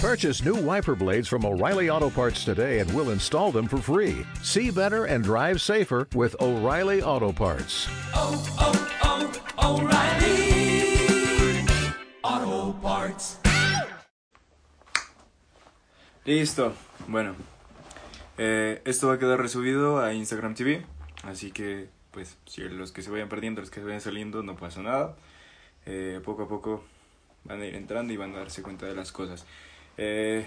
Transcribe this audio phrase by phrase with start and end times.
[0.00, 4.24] Purchase new wiper blades from O'Reilly Auto Parts today and we'll install them for free.
[4.44, 7.88] See better and drive safer with O'Reilly Auto Parts.
[8.14, 11.66] oh, oh, O'Reilly
[12.22, 13.38] Auto Parts.
[16.24, 16.74] Listo.
[17.08, 17.34] Bueno,
[18.38, 20.86] eh, esto va a quedar resubido a Instagram TV.
[21.24, 24.54] Así que, pues, si los que se vayan perdiendo, los que se vayan saliendo, no
[24.54, 25.16] pasa nada.
[25.86, 26.84] Eh, poco a poco
[27.42, 29.44] van a ir entrando y van a darse cuenta de las cosas.
[29.98, 30.46] Eh,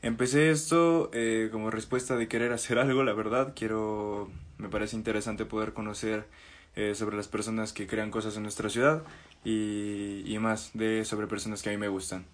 [0.00, 3.52] empecé esto eh, como respuesta de querer hacer algo, la verdad.
[3.54, 6.26] Quiero, me parece interesante poder conocer
[6.74, 9.02] eh, sobre las personas que crean cosas en nuestra ciudad
[9.44, 12.24] y, y más de sobre personas que a mí me gustan.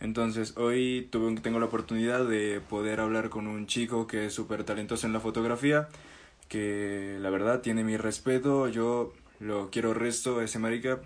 [0.00, 4.64] Entonces, hoy tuve, tengo la oportunidad de poder hablar con un chico que es súper
[4.64, 5.88] talentoso en la fotografía,
[6.48, 11.00] que la verdad tiene mi respeto, yo lo quiero resto, ese marica.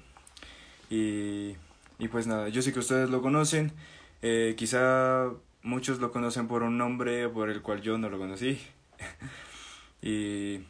[0.88, 1.57] Y,
[1.99, 3.73] y pues nada, yo sé que ustedes lo conocen,
[4.29, 5.30] eh, quizá
[5.62, 8.59] muchos lo conocen por un nombre por el cual yo no lo conocí.
[10.02, 10.60] y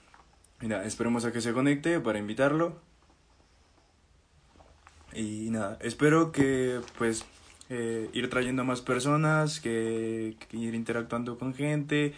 [0.60, 2.78] mira, esperemos a que se conecte para invitarlo.
[5.14, 7.24] Y nada, espero que pues
[7.70, 12.12] eh, ir trayendo más personas, que, ir interactuando con gente.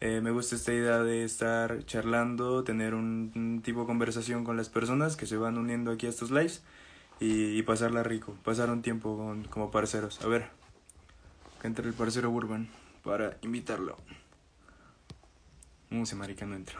[0.00, 4.68] Eh, me gusta esta idea de estar charlando, tener un, tipo de conversación con las
[4.68, 6.62] personas que se van uniendo aquí a estos lives
[7.18, 10.20] y, y pasarla rico, pasar un tiempo con, como parceros.
[10.22, 10.50] A ver,
[11.64, 12.68] entre el parcero Urban
[13.02, 13.96] para invitarlo.
[15.90, 16.78] No sé, marica, no entro.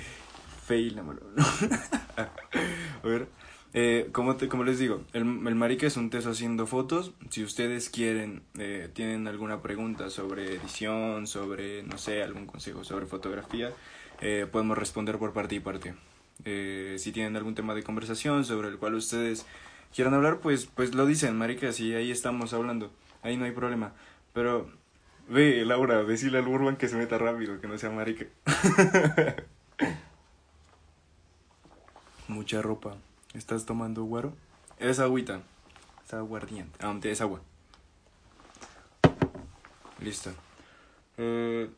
[0.66, 1.02] Fail, no.
[2.16, 3.28] A ver.
[3.76, 7.12] Eh, como, te, como les digo, el, el marica es un teso haciendo fotos.
[7.30, 13.06] Si ustedes quieren, eh, tienen alguna pregunta sobre edición, sobre, no sé, algún consejo sobre
[13.06, 13.72] fotografía,
[14.20, 15.94] eh, podemos responder por parte y parte.
[16.44, 19.44] Eh, si tienen algún tema de conversación sobre el cual ustedes
[19.94, 23.92] quieran hablar, pues, pues lo dicen, marica, si ahí estamos hablando, ahí no hay problema.
[24.34, 24.68] Pero,
[25.28, 28.26] ve, Laura, decirle al Urban que se meta rápido, que no sea marica.
[32.28, 32.96] Mucha ropa.
[33.32, 34.34] ¿Estás tomando guaro?
[34.78, 35.40] Es agüita.
[36.04, 36.78] Es aguardiente.
[36.82, 37.40] Ah, es agua.
[40.00, 40.32] Listo.
[41.16, 41.70] Eh,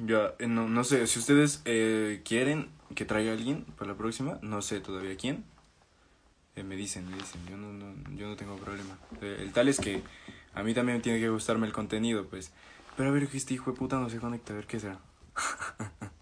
[0.00, 4.38] ya, eh, no, no sé, si ustedes eh, quieren que traiga alguien para la próxima,
[4.42, 5.44] no sé todavía quién.
[6.56, 8.98] Eh, me dicen, me dicen, yo no, no, yo no tengo problema.
[9.20, 10.02] Eh, el tal es que
[10.54, 12.52] a mí también tiene que gustarme el contenido, pues.
[12.96, 14.98] Pero a ver que este hijo de puta no se conecta, a ver qué será.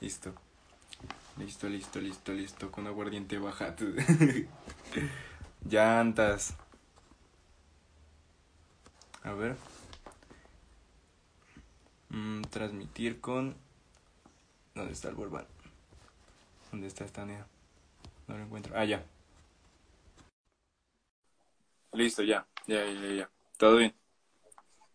[0.00, 0.32] Listo.
[1.36, 2.70] Listo, listo, listo, listo.
[2.70, 3.76] Con aguardiente baja.
[5.68, 6.54] Llantas.
[9.22, 9.56] A ver.
[12.08, 13.56] Mm, transmitir con.
[14.74, 15.46] ¿Dónde está el Burban?
[16.70, 17.46] ¿Dónde está esta nea?
[18.26, 18.72] No lo encuentro.
[18.76, 19.04] Ah, ya.
[21.92, 22.46] Listo, ya.
[22.66, 23.30] Ya, ya, ya.
[23.56, 23.94] Todo bien.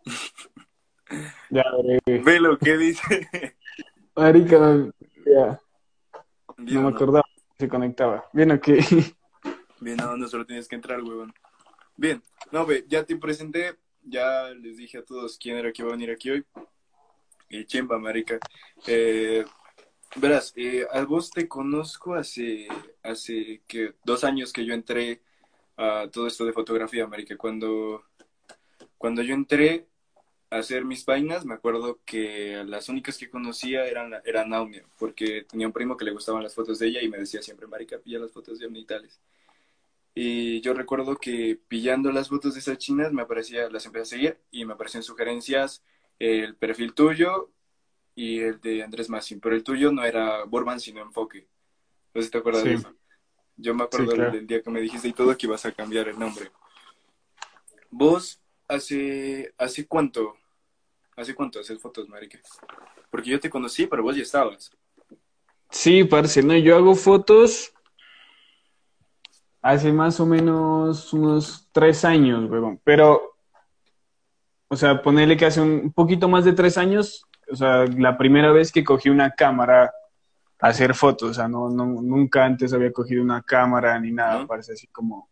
[1.51, 1.63] Ya,
[2.07, 3.28] eh, Ve lo que dice.
[4.16, 4.57] marica,
[5.23, 5.61] ya,
[6.57, 8.28] Bien, no me acordaba que se conectaba.
[8.34, 8.67] Bien, ok.
[9.79, 11.31] Bien, no, no solo tienes que entrar, huevón.
[11.95, 15.89] Bien, no, ve, ya te presenté, ya les dije a todos quién era que iba
[15.89, 16.45] a venir aquí hoy.
[17.50, 18.39] Y chimba, marica.
[18.88, 19.45] Eh,
[20.16, 22.67] verás, eh, a vos te conozco hace,
[23.03, 25.22] hace que dos años que yo entré
[25.77, 27.37] a todo esto de fotografía, marica.
[27.37, 28.03] Cuando,
[28.97, 29.87] cuando yo entré
[30.49, 35.43] a hacer mis vainas, me acuerdo que las únicas que conocía eran, eran Naumia, porque
[35.43, 37.97] tenía un primo que le gustaban las fotos de ella y me decía siempre, marica,
[37.99, 38.85] pilla las fotos de Omni.
[40.13, 44.05] Y yo recuerdo que pillando las fotos de esas chinas me aparecía, las empecé a
[44.05, 45.83] seguir y me aparecían sugerencias
[46.19, 47.51] el perfil tuyo
[48.15, 51.47] y el de Andrés Massin, pero el tuyo no era Borman sino Enfoque.
[52.13, 52.69] No sé si te acuerdas Sí.
[52.69, 52.93] de eso.
[53.57, 54.31] Yo me acuerdo Sí, claro.
[54.31, 56.51] del día que me dijiste y todo que ibas a cambiar el nombre.
[57.89, 60.35] ¿Vos hace, hace cuánto?
[61.16, 62.39] ¿Hace cuánto haces fotos, marica?
[63.09, 64.71] Porque yo te conocí, pero vos ya estabas.
[65.69, 67.71] Sí, parce, no, yo hago fotos
[69.61, 72.79] hace más o menos unos tres años, huevón.
[72.84, 73.37] Pero,
[74.67, 78.52] o sea, ponerle que hace un poquito más de tres años, o sea, la primera
[78.52, 79.91] vez que cogí una cámara
[80.67, 84.47] hacer fotos, o sea, no, no, nunca antes había cogido una cámara ni nada, ¿No?
[84.47, 85.29] parece así como,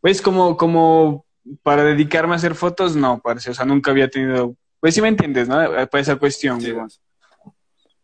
[0.00, 1.24] pues como, como
[1.62, 5.08] para dedicarme a hacer fotos, no, parece, o sea, nunca había tenido, pues sí me
[5.08, 5.56] entiendes, ¿no?
[5.56, 6.88] Para esa cuestión, Sí, huevón.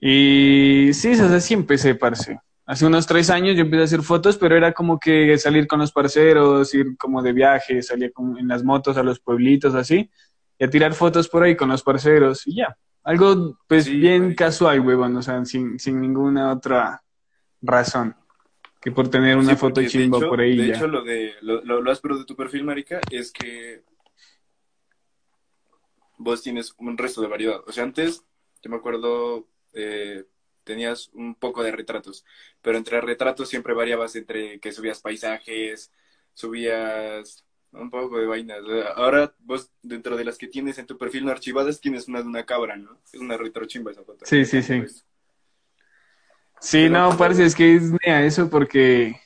[0.00, 2.38] Y sí, o sea, así empecé, parce.
[2.64, 5.80] Hace unos tres años yo empecé a hacer fotos, pero era como que salir con
[5.80, 10.08] los parceros, ir como de viaje, salía en las motos a los pueblitos, así,
[10.58, 12.76] y a tirar fotos por ahí con los parceros, y ya.
[13.10, 14.44] Algo, pues, Sí, bien marica.
[14.46, 17.02] casual, huevón, o sea, sin, sin ninguna otra
[17.60, 18.14] razón.
[18.80, 20.74] que por tener una Sí, foto chimba hecho- por ahí De ya.
[20.76, 23.82] hecho, lo de lo, lo, lo áspero de tu perfil, marica, es que
[26.18, 27.60] vos tienes un resto de variedad.
[27.66, 28.24] O sea, antes,
[28.62, 30.24] yo me acuerdo, eh,
[30.64, 32.24] tenías un poco de retratos,
[32.62, 35.90] pero entre retratos siempre variabas entre que subías paisajes,
[36.34, 38.58] subías un poco de vainas.
[38.96, 42.28] Ahora vos, dentro de las que tienes en tu perfil no archivadas, tienes una de
[42.28, 42.98] una cabra, ¿no?
[43.12, 44.24] Es una retrochimba esa foto.
[44.26, 44.78] Sí, sí, sí.
[44.80, 45.04] Pues,
[46.62, 49.16] Sí, Pero- no, parce, es que es nea eso porque,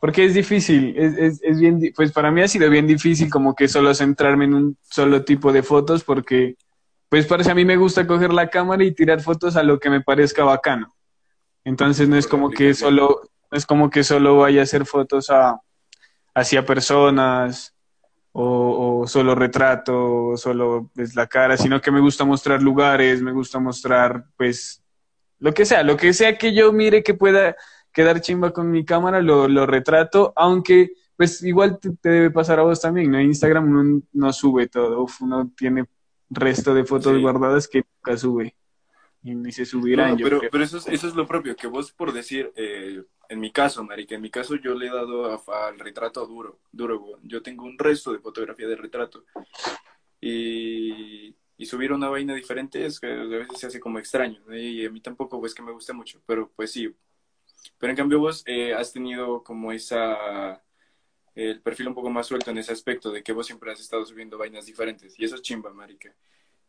[0.00, 3.56] porque es difícil, es, es, es bien, pues para mí ha sido bien difícil como
[3.56, 6.54] que solo centrarme en un solo tipo de fotos porque,
[7.08, 9.90] pues parece a mí me gusta coger la cámara y tirar fotos a lo que
[9.90, 10.94] me parezca bacano.
[11.64, 15.30] Entonces no es como que solo, no es como que solo vaya a hacer fotos
[15.30, 15.60] a,
[16.36, 17.74] hacia personas
[18.32, 23.22] o, o solo retrato, o solo pues, la cara, sino que me gusta mostrar lugares,
[23.22, 24.82] me gusta mostrar pues
[25.38, 27.56] lo que sea, lo que sea que yo mire que pueda
[27.90, 32.58] quedar chimba con mi cámara, lo, lo retrato, aunque pues igual te, te debe pasar
[32.58, 33.18] a vos también, ¿no?
[33.18, 35.86] Instagram uno no sube todo, uf, uno tiene
[36.28, 37.22] resto de fotos Sí.
[37.22, 38.54] guardadas que nunca sube
[39.22, 40.50] y ni se subirán, No, yo pero, creo.
[40.50, 43.84] pero eso, es, eso es lo propio, que vos por decir, eh, en mi caso,
[43.84, 47.20] marica, en mi caso yo le he dado a- al retrato duro, duro, weón.
[47.24, 49.24] Yo tengo un resto de fotografía de retrato.
[50.20, 54.42] Y, y subir una vaina diferente es que a veces se hace como extraño.
[54.54, 56.94] Y a mí tampoco es que me guste mucho, pero pues sí.
[57.78, 60.62] Pero en cambio vos eh, has tenido como esa,
[61.34, 64.04] el perfil un poco más suelto en ese aspecto, de que vos siempre has estado
[64.06, 65.18] subiendo vainas diferentes.
[65.18, 66.14] Y eso es chimba, marica.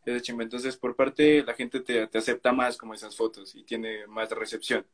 [0.05, 0.43] Eso es chimba.
[0.43, 4.31] Entonces, por parte, la gente te, te acepta más como esas fotos y tiene más
[4.31, 4.85] recepción.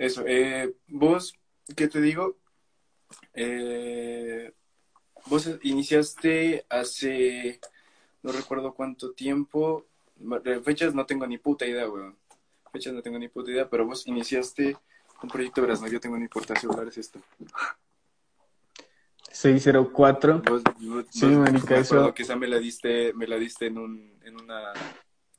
[0.00, 0.24] Eso.
[0.26, 1.34] Eh, vos,
[1.76, 2.38] ¿qué te digo?
[3.34, 4.50] Eh,
[5.26, 7.60] vos iniciaste hace,
[8.22, 9.84] no recuerdo cuánto tiempo,
[10.64, 12.16] fechas no tengo ni puta idea, weón.
[12.72, 14.74] Fechas no tengo ni puta idea, pero vos iniciaste
[15.22, 17.20] un proyecto, verás, no, yo tengo ni porta celular, es esto.
[19.30, 20.42] 604.
[20.48, 23.66] Vos, vos- Sí, vos- marica, me eso- que esa me la diste, me la diste
[23.66, 24.72] en un, en una,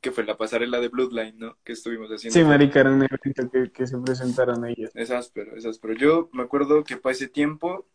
[0.01, 1.57] que fue la pasarela de Bloodline, ¿no?
[1.63, 2.39] Que estuvimos haciendo.
[2.39, 4.91] Sí, marica, era un evento que, que se presentaron ellos.
[4.95, 5.93] Es áspero, es áspero.
[5.95, 7.87] Yo me acuerdo que para ese tiempo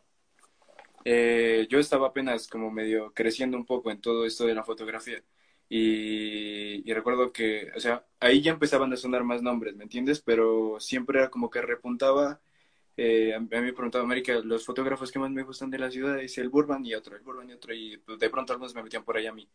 [1.05, 5.23] eh, yo estaba apenas como medio creciendo un poco en todo esto de la fotografía.
[5.69, 10.21] Y, y recuerdo que, o sea, ahí ya empezaban a sonar más nombres, ¿me entiendes?
[10.21, 12.41] Pero siempre era como que repuntaba.
[12.97, 16.19] eh, a, mí me preguntaba América, los fotógrafos que más me gustan de la ciudad
[16.19, 18.83] es el Burban y otro, el Burban y otro, y pues, de pronto algunos me
[18.83, 19.47] metían por ahí a mí.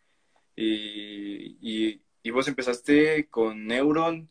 [0.56, 4.28] Y, y, y vos empezaste con Neuron,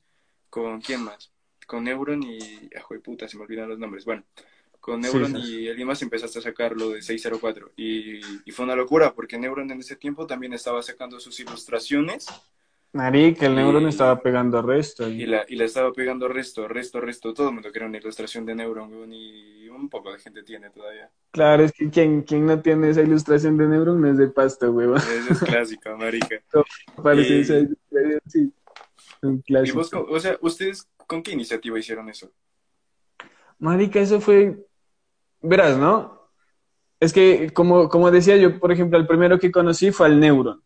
[0.50, 1.32] ¿con quién más?
[1.68, 2.70] Con Neuron y.
[2.78, 3.28] ¡Ajo de puta!
[3.28, 4.06] Se me olvidan los nombres.
[4.06, 4.24] Bueno,
[4.80, 5.38] con Sí, Neuron sí.
[5.38, 7.74] y alguien más empezaste a sacar lo de 604.
[7.78, 12.28] Y, y fue una locura, porque Neuron en ese tiempo también estaba sacando sus ilustraciones
[12.94, 15.08] Marica, el Y- Neuron estaba pegando resto.
[15.08, 17.34] y la, y la estaba pegando resto, resto, resto.
[17.34, 20.70] Todo el mundo quería una ilustración de Neuron, weón, y un poco de gente tiene
[20.72, 21.10] todavía.
[21.32, 24.70] Claro, es que quien, quien no tiene esa ilustración de Neuron no es de pasto,
[24.72, 24.98] huevón.
[24.98, 26.36] Esa es clásica, marica.
[27.04, 28.54] Parece Y- esa ilustración, sí.
[29.22, 29.78] Un Y clásico.
[29.78, 32.30] vos, o sea, ¿ustedes con qué iniciativa hicieron eso?
[33.60, 34.66] Marica, eso fue.
[35.42, 36.28] Verás, ¿no?
[37.00, 40.62] Es que, como, como decía yo, por ejemplo, el primero que conocí fue al Neuron.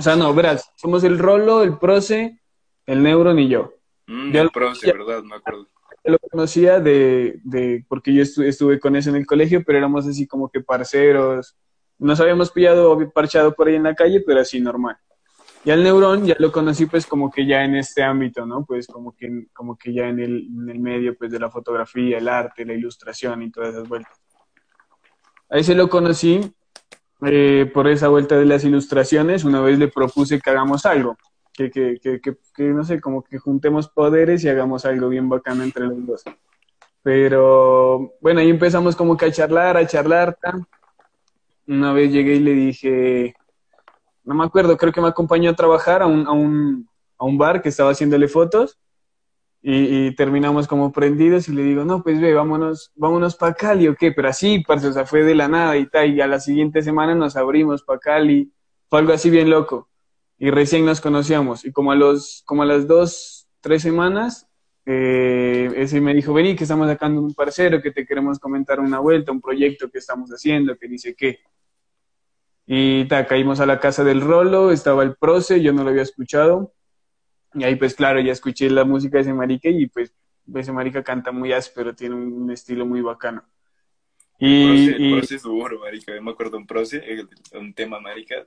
[0.00, 2.40] O sea, no, verás, somos el Rolo, el Proce,
[2.86, 3.74] el Neuron y yo.
[4.06, 5.22] Mm, Ya el proce, ya- ¿verdad?
[5.22, 5.68] Me acuerdo.
[6.02, 9.76] Yo lo conocía de, de porque yo estu- estuve con eso en el colegio, pero
[9.76, 11.54] éramos así como que parceros.
[11.98, 14.96] Nos habíamos pillado parchado por ahí en la calle, pero así normal.
[15.66, 18.64] Y al Neurón ya lo conocí pues como que ya en este ámbito, ¿no?
[18.64, 22.16] Pues como que, como que ya en el, en el medio pues de la fotografía,
[22.16, 24.18] el arte, la ilustración y todas esas vueltas.
[25.50, 26.40] Ahí se lo conocí
[27.22, 29.44] eh, por esa vuelta de las ilustraciones.
[29.44, 31.16] Una vez le propuse que hagamos algo,
[31.52, 35.62] que, que, que, que, no sé, como que juntemos poderes y hagamos algo bien bacano
[35.62, 36.24] entre los dos.
[37.02, 40.36] Pero bueno, ahí empezamos como que a charlar, a charlar.
[40.40, 40.66] tan.
[41.66, 43.34] Una vez llegué y le dije,
[44.24, 47.38] no me acuerdo, creo que me acompañó a trabajar a un, a un, a un
[47.38, 48.78] bar que estaba haciéndole fotos
[49.62, 53.94] y, terminamos como prendidos y le digo, no, pues ve, vámonos, vámonos para Cali o
[53.94, 56.40] qué, pero así, parce, o sea, fue de la nada y tal, y a la
[56.40, 58.52] siguiente semana nos abrimos para Cali,
[58.88, 59.88] fue algo así bien loco
[60.38, 64.48] y recién nos conocíamos y como a los, como a las dos, tres semanas,
[64.86, 68.98] eh, ese me dijo, vení, que estamos sacando un parcero, que te queremos comentar una
[68.98, 71.40] vuelta, un proyecto que estamos haciendo, que dice qué.
[72.66, 76.02] Y ta, caímos a la casa del Rolo, estaba el Proce, yo no lo había
[76.02, 76.72] escuchado.
[77.54, 80.12] Y ahí pues claro, ya escuché la música de ese marica y pues
[80.54, 83.44] ese marica canta muy áspero, tiene un estilo muy bacano.
[84.38, 86.14] Y, Proce, y- proce es duro, marica.
[86.14, 87.28] Yo me acuerdo un proce, el-
[87.58, 88.46] un tema, marica.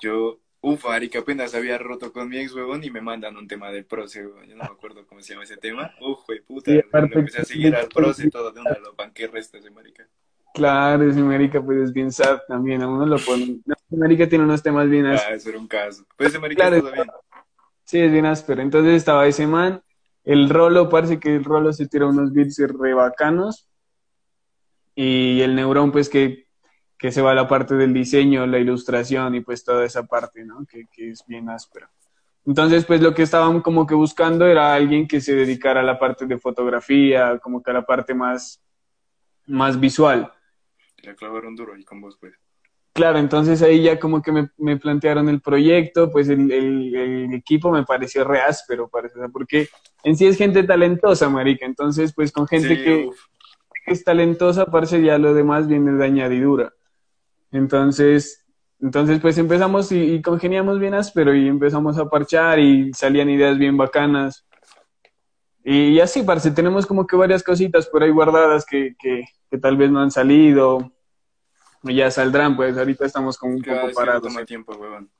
[0.00, 3.70] Yo, Uf, marica, apenas había roto con mi ex, huevón, y me mandan un tema
[3.70, 4.46] del proce, huevón.
[4.46, 5.92] Yo no me acuerdo cómo se llama ese tema.
[6.00, 6.72] Uf, güey, puta.
[6.72, 10.08] Sí, empecé a seguir al proce todo de una, lo panqué resto ese marica.
[10.54, 13.62] Claro, ese marica pues es bien sad también, a uno lo ponen.
[13.66, 15.32] No, ese marica tiene unos temas bien ásperos.
[15.32, 16.06] Ah, eso era un caso.
[16.16, 16.80] Pues ese marica Claro.
[16.80, 17.06] todo bien.
[17.84, 18.62] Sí, es bien áspero.
[18.62, 19.82] Entonces estaba ese man,
[20.24, 23.68] el Rolo, parece que el Rolo se tira unos beats re bacanos.
[24.94, 26.46] Y el Neurón, pues que,
[26.98, 30.44] que se va a la parte del diseño, la ilustración y pues toda esa parte,
[30.44, 30.64] ¿no?
[30.66, 31.88] Que, que es bien áspero.
[32.46, 35.98] Entonces, pues lo que estaban como que buscando era alguien que se dedicara a la
[35.98, 38.62] parte de fotografía, como que a la parte más,
[39.46, 40.32] más visual.
[41.02, 42.34] Le clavaron duro ahí con vos, pues.
[42.94, 47.34] Claro, entonces ahí ya como que me, me plantearon el proyecto, pues el, el- el
[47.34, 49.68] equipo me pareció re áspero, parece, porque
[50.04, 53.10] en sí es gente talentosa, marica, entonces pues con gente Sí, que,
[53.86, 56.72] es talentosa, parece ya lo demás viene de añadidura.
[57.52, 58.44] Entonces,
[58.80, 63.58] entonces pues empezamos y, y congeniamos bien áspero y empezamos a parchar y salían ideas
[63.58, 64.46] bien bacanas.
[65.64, 69.76] Y así, parce, tenemos como que varias cositas por ahí guardadas que, que, que tal
[69.76, 70.93] vez no han salido, y
[71.90, 74.22] ya saldrán, pues ahorita estamos como un Claro, poco es parados.
[74.22, 75.10] toma tiempo, huevón.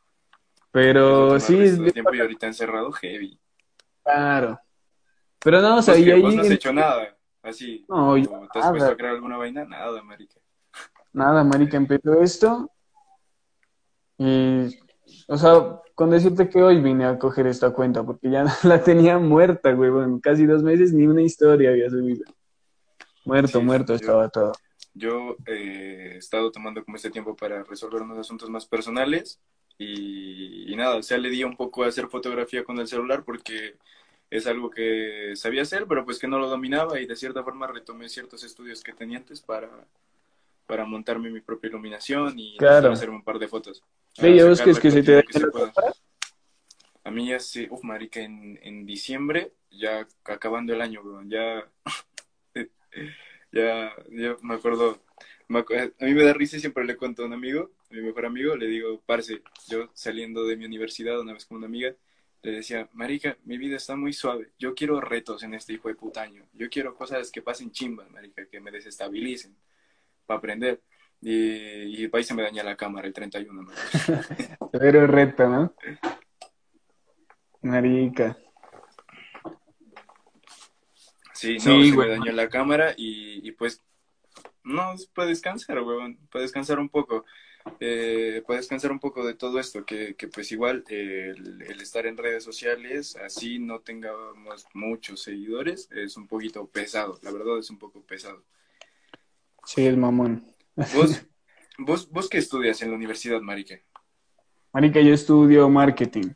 [0.70, 3.38] Pero sí, es tiempo y ahorita encerrado, heavy.
[4.02, 4.58] claro.
[5.40, 6.22] Pero no, o sea, y que ahí...
[6.22, 7.84] vos no has hecho nada, así.
[7.88, 8.70] No, ¿O yo ¿Te has nada.
[8.70, 9.64] puesto a crear alguna vaina?
[9.66, 10.36] Nada, marica.
[11.12, 12.70] Nada, marica, empezó esto
[14.18, 14.66] y,
[15.28, 19.18] o sea, con decirte que hoy vine a coger esta cuenta porque ya la tenía
[19.18, 22.24] muerta, güey, bueno, casi dos meses ni una historia había subido.
[23.24, 24.52] Muerto, Sí, muerto yo- estaba todo.
[24.94, 29.40] Yo eh, he estado tomando como este tiempo para resolver unos asuntos más personales
[29.76, 33.24] y, y nada, o sea, le di un poco a hacer fotografía con el celular
[33.24, 33.76] porque
[34.30, 37.66] es algo que sabía hacer, pero pues que no lo dominaba y de cierta forma
[37.66, 39.68] retomé ciertos estudios que tenía antes para,
[40.66, 42.92] para montarme mi propia iluminación y Claro.
[42.92, 43.82] hacerme un par de fotos.
[44.12, 45.72] Sacar que es que se te que se pueda.
[47.02, 51.68] A mí ya se, uf, marica, en, en diciembre, ya acabando el año, weón, ya,
[53.54, 54.98] ya, ya me acuerdo,
[55.48, 57.94] me acu- a mí me da risa y siempre le cuento a un amigo, a
[57.94, 61.66] mi mejor amigo, le digo, parce, yo saliendo de mi universidad una vez con una
[61.66, 61.94] amiga,
[62.42, 65.94] le decía, marica, mi vida está muy suave, yo quiero retos en este hijo de
[65.94, 69.56] puta año, yo quiero cosas que pasen chimbas, marica, que me desestabilicen,
[70.26, 70.80] para aprender.
[71.20, 74.58] Y, y y se me daña la cámara el 31, marica.
[74.72, 75.74] Pero reto, ¿no?
[77.62, 78.36] Marica.
[81.44, 83.82] Sí, no, Sí, se me dañó la cámara y, y pues
[84.62, 87.26] no, puede descansar, weón, puede descansar un poco,
[87.80, 91.80] eh, puede descansar un poco de todo esto, que, que pues igual eh, el, el
[91.82, 97.58] estar en redes sociales, así no tengamos muchos seguidores, es un poquito pesado, la verdad
[97.58, 98.42] es un poco pesado.
[99.66, 100.44] Sí, el mamón.
[100.94, 101.26] ¿Vos,
[101.78, 103.78] vos, vos qué estudias en la universidad, marica?
[104.72, 106.30] Marica, yo estudio marketing.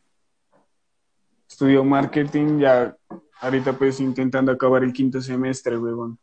[1.48, 2.97] Estudio marketing ya
[3.40, 6.18] ahorita pues intentando acabar el quinto semestre, huevón.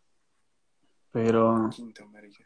[1.12, 2.44] Pero Quinto, marica.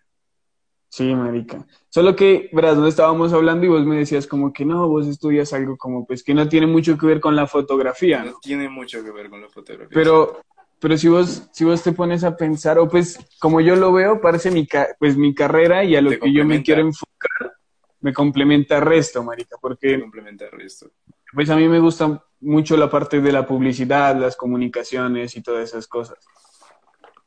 [0.90, 1.66] sí, marica.
[1.90, 5.54] Solo que, verás, no estábamos hablando y vos me decías como que no, vos estudias
[5.54, 8.32] algo como pues que no tiene mucho que ver con la fotografía, ¿no?
[8.32, 9.90] No tiene mucho que ver con la fotografía.
[9.92, 10.42] Pero,
[10.80, 14.22] pero si vos, si vos te pones a pensar, o pues como yo lo veo,
[14.22, 16.64] parece mi, ca- pues mi carrera y a lo que yo me complementa.
[16.64, 17.54] quiero enfocar,
[18.02, 20.92] me complementa el resto, marica, porque complementar esto.
[21.34, 25.70] Pues a mí me gusta mucho la parte de la publicidad, las comunicaciones y todas
[25.70, 26.18] esas cosas.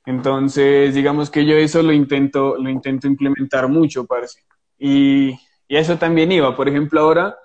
[0.04, 4.40] Entonces, digamos que yo eso lo intento, lo intento implementar mucho, parce.
[4.78, 5.30] Y,
[5.68, 6.56] y eso también iba.
[6.56, 7.37] Por ejemplo, ahora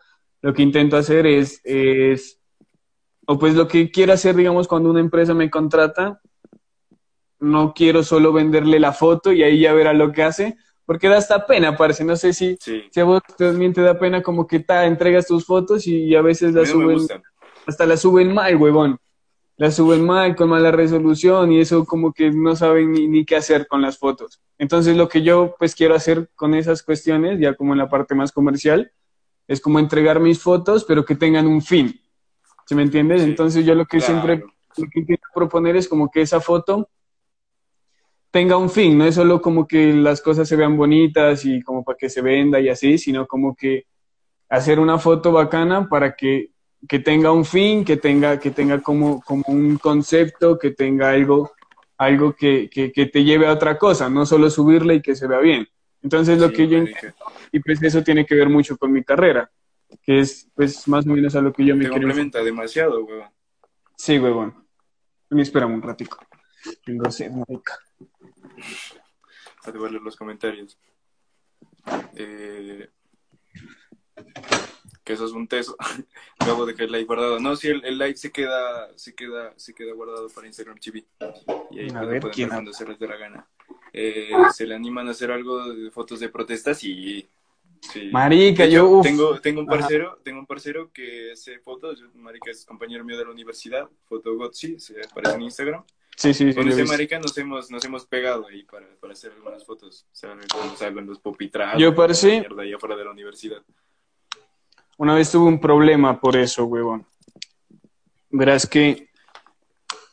[0.42, 2.40] lo que intento hacer es, es,
[3.28, 6.20] o pues lo que quiero hacer, digamos, cuando una empresa me contrata,
[7.40, 11.18] no quiero solo venderle la foto y ahí ya verá lo que hace, porque da
[11.18, 12.04] hasta pena, parce.
[12.04, 15.28] No sé si, Sí, si a vos también te da pena como que ta, entregas
[15.28, 16.98] tus fotos y, a veces las suben,
[17.68, 18.98] hasta las suben mal, huevón.
[19.58, 23.36] Las suben mal, con mala resolución y eso como que no saben ni, ni qué
[23.36, 24.40] hacer con las fotos.
[24.58, 28.16] Entonces lo que yo pues quiero hacer con esas cuestiones, ya como en la parte
[28.16, 28.92] más comercial,
[29.48, 32.00] es como entregar mis fotos, pero que tengan un fin.
[32.66, 33.24] ¿Sí me entiendes?
[33.24, 34.14] Sí, Entonces yo lo que claro.
[34.14, 34.44] siempre
[34.78, 36.88] lo que intento proponer es como que esa foto
[38.38, 41.84] tenga un fin, no es solo como que las cosas se vean bonitas y como
[41.84, 43.86] para que se venda y así, sino como que
[44.48, 46.52] hacer una foto bacana para que,
[46.88, 51.52] que tenga un fin, que tenga, que tenga como, como un concepto, que tenga algo,
[51.98, 55.26] algo que, que, que te lleve a otra cosa, no solo subirla y que se
[55.26, 55.68] vea bien.
[56.04, 57.16] Entonces lo Sí, que yo marica.
[57.52, 59.50] y pues eso tiene que ver mucho con mi carrera,
[60.04, 63.04] que es pues más o menos a lo que yo me Te quiero complementa demasiado,
[63.04, 63.30] weón.
[63.96, 64.54] Sí, huevón.
[65.28, 66.20] Ven, Espérame un ratico.
[66.86, 67.74] Tengo sed, marica.
[69.66, 70.78] A ver los comentarios.
[72.16, 72.90] Eh,
[75.04, 75.76] que eso es un teso.
[76.46, 77.40] Luego dejé el like guardado.
[77.40, 81.06] No, sí, el, el se queda, se queda, se queda guardado para Instagram TV.
[81.72, 82.50] Y ahí A pueden ver, poner ¿quién?
[82.50, 83.48] cuando se les dé la gana.
[83.94, 87.28] Eh, se le animan a hacer algo de fotos de protestas y
[87.80, 88.10] sí.
[88.12, 89.04] Marica, De hecho, yo, uf.
[89.04, 89.80] tengo, tengo un Ajá.
[89.80, 94.80] parcero, tengo un parcero que hace fotos, marica es compañero mío de la universidad, Fotogotsi,
[94.80, 95.84] se aparece en Instagram.
[96.18, 96.56] Sí, sí, sí.
[96.58, 100.08] Con ese marica nos hemos, nos hemos pegado ahí para, para hacer algunas fotos.
[100.12, 100.36] O sea,
[100.76, 101.80] salgo en los popitrados.
[101.80, 103.62] Yo, parce- mierda ahí afuera de la universidad.
[104.98, 107.06] Una vez tuve un problema por eso, huevón.
[108.32, 109.10] Verás que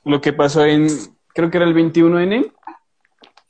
[0.04, 0.88] lo que pasó en,
[1.28, 2.52] creo que era el 21N.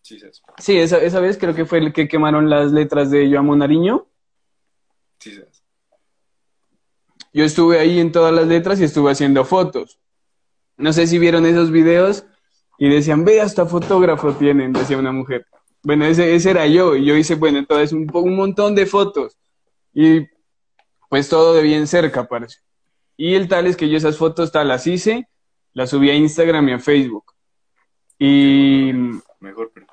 [0.02, 0.42] Sí, sabes.
[0.58, 3.56] Sí, esa, esa vez creo que fue el que quemaron las letras de Yo amo
[3.56, 4.06] Nariño.
[5.18, 5.64] Sí, sabes.
[7.32, 9.99] Yo estuve ahí en todas las letras y estuve haciendo fotos.
[10.76, 12.26] No sé si vieron esos videos
[12.84, 15.46] y decían, ve, hasta fotógrafo tienen, decía una mujer.
[15.82, 19.38] Bueno, ese, ese era yo y yo hice, bueno, entonces un, un montón de fotos
[19.94, 20.26] y
[21.08, 22.58] pues todo de bien cerca, parece.
[23.16, 25.28] Y el tal es que yo esas fotos tal las hice,
[25.72, 27.32] las subí a Instagram y a Facebook.
[28.18, 28.92] Y
[29.40, 29.86] Mejor, pero.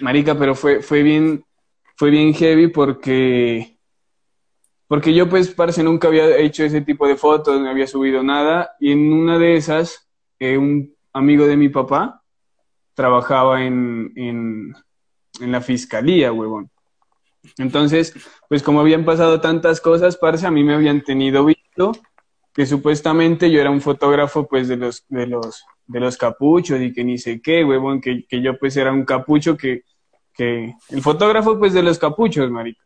[0.00, 1.44] Marica, pero fue, fue bien,
[1.96, 3.76] fue bien heavy porque,
[4.88, 8.74] porque yo pues, parce, nunca había hecho ese tipo de fotos, no había subido nada,
[8.80, 10.08] y en una de esas,
[10.38, 12.22] eh, un amigo de mi papá
[12.92, 14.74] trabajaba en, en,
[15.40, 16.70] en la fiscalía, huevón.
[17.58, 18.14] Entonces,
[18.48, 21.92] pues como habían pasado tantas cosas, parce, a mí me habían tenido visto
[22.52, 26.92] que supuestamente yo era un fotógrafo pues de los, de los, de los capuchos y
[26.92, 29.82] que ni sé qué, huevón, que, que yo pues era un capucho que,
[30.32, 32.80] que, el fotógrafo pues de los capuchos, marica.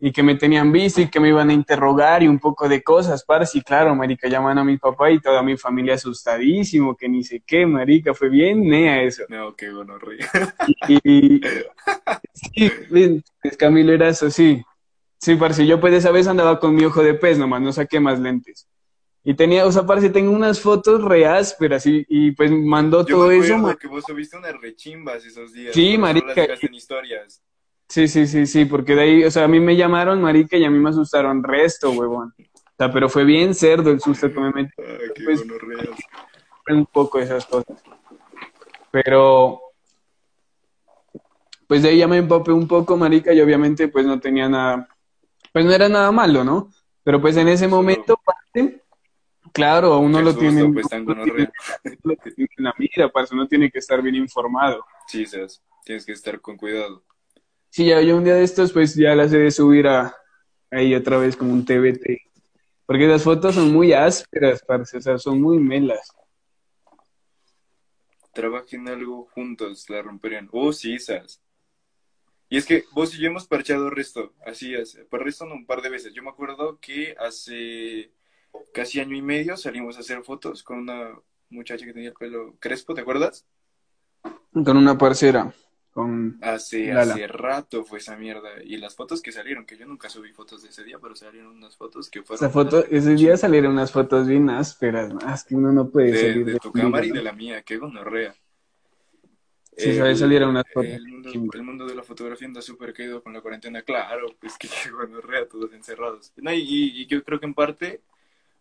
[0.00, 2.82] Y que me tenían visto y que me iban a interrogar y un poco de
[2.82, 7.08] cosas, parce, y claro, marica, llaman a mi papá y toda mi familia asustadísimo, que
[7.08, 9.24] ni sé qué, marica, fue bien nea eso.
[9.28, 10.28] No, qué gonorrea.
[10.86, 11.40] Y,
[12.32, 14.62] sí, ven, es Camilo Erazo, sí.
[15.20, 17.98] Sí, parce, yo pues esa vez andaba con mi ojo de pez nomás, no saqué
[17.98, 18.68] más lentes.
[19.24, 23.16] Y tenía, o sea, parce, tengo unas fotos re ásperas y, y pues mandó Yo
[23.16, 23.76] todo me eso.
[23.76, 25.74] que vos subiste unas rechimbas esos días.
[25.74, 26.46] Sí, marica.
[26.46, 27.42] las en historias.
[27.88, 30.64] Sí, sí, sí, sí, porque de ahí, o sea, a mí me llamaron, marica, y
[30.64, 32.34] a mí me asustaron resto, huevón.
[32.38, 35.44] O sea, pero fue bien cerdo el susto que me metí Ay, qué Pues-
[36.70, 37.82] un poco esas cosas.
[38.90, 39.60] Pero,
[41.66, 44.86] pues de ahí ya me empapé un poco, marica, y obviamente pues no tenía nada,
[45.52, 46.70] pues no era nada malo, ¿no?
[47.02, 48.82] Pero pues en ese momento, parce,
[49.52, 51.50] claro, uno lo tiene, pues, uno tiene-
[52.02, 54.84] lo tiene en la mira, parce, uno tiene que estar bien informado.
[55.06, 55.62] Sí, sabes.
[55.84, 57.02] Tienes que estar con cuidado.
[57.70, 60.14] Sí, ya yo un día de estos, pues ya las he de subir a
[60.70, 62.22] ahí otra vez como un TBT.
[62.86, 66.10] Porque las fotos son muy ásperas, parce, o sea, son muy melas.
[68.32, 70.48] Trabajen algo juntos, la romperían.
[70.52, 71.40] Oh, sí, sabes.
[72.50, 75.66] Y es que vos y yo hemos parchado resto, así es, por resto no, un
[75.66, 76.14] par de veces.
[76.14, 78.10] Yo me acuerdo que hace
[78.72, 81.12] casi año y medio salimos a hacer fotos con una
[81.50, 83.44] muchacha que tenía el pelo crespo, ¿te acuerdas?
[84.52, 85.52] Con una parcera,
[85.98, 86.38] con...
[86.42, 87.14] Hace, Lala.
[87.14, 88.50] hace rato fue esa mierda.
[88.64, 91.56] Y las fotos que salieron, que yo nunca subí fotos de ese día, pero salieron
[91.56, 95.56] unas fotos que fueron Esa foto, ese día salieron unas fotos bien ásperas, es que
[95.56, 97.16] uno no puede de, salir de de tu cámara y ¿no?
[97.16, 98.34] de la mía, qué gonorrea.
[99.76, 100.18] Sí, ¿sabes?
[100.20, 103.40] Salieron unas fotos El mundo, el mundo de la fotografía anda súper caído con la
[103.40, 106.32] cuarentena, claro, pues que qué gonorrea, todos encerrados.
[106.36, 108.02] No, y, y yo creo que en parte,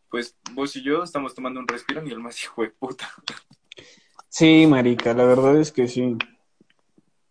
[0.10, 3.08] pues vos y yo estamos tomando un respiro y el más hijo de puta.
[4.30, 6.18] Sí, marica, la verdad es que sí.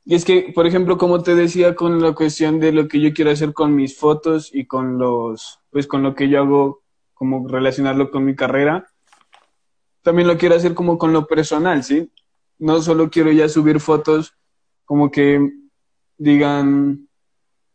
[0.08, 3.12] Y es que, por ejemplo, como te decía con la cuestión de lo que yo
[3.12, 7.48] quiero hacer con mis fotos y con los, pues con lo que yo hago, como
[7.48, 8.86] relacionarlo con mi carrera,
[10.02, 12.08] también lo quiero hacer como con lo personal, ¿sí?
[12.56, 14.36] No solo quiero ya subir fotos
[14.84, 15.40] como que
[16.16, 17.08] digan,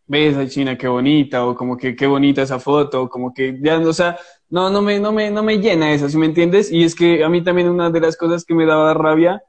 [0.08, 3.60] ves a China qué bonita, o como que qué bonita esa foto, o como que
[3.62, 4.18] ya, o sea,
[4.48, 6.72] no, no me, no me, no me llena eso, ¿sí me entiendes?
[6.72, 9.44] Y es que a mí también una de las cosas que me daba rabia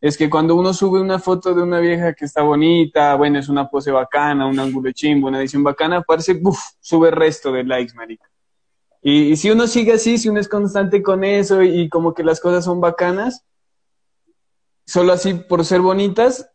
[0.00, 3.48] es que cuando uno sube una foto de una vieja que está bonita, bueno, es
[3.48, 7.94] una pose bacana, un ángulo chimbo, una edición bacana, parece, buf, sube resto de likes,
[7.94, 8.28] marica.
[9.02, 12.14] Y, y si uno sigue así, si uno es constante con eso y, y como
[12.14, 13.44] que las cosas son bacanas,
[14.86, 16.48] solo así por ser bonitas,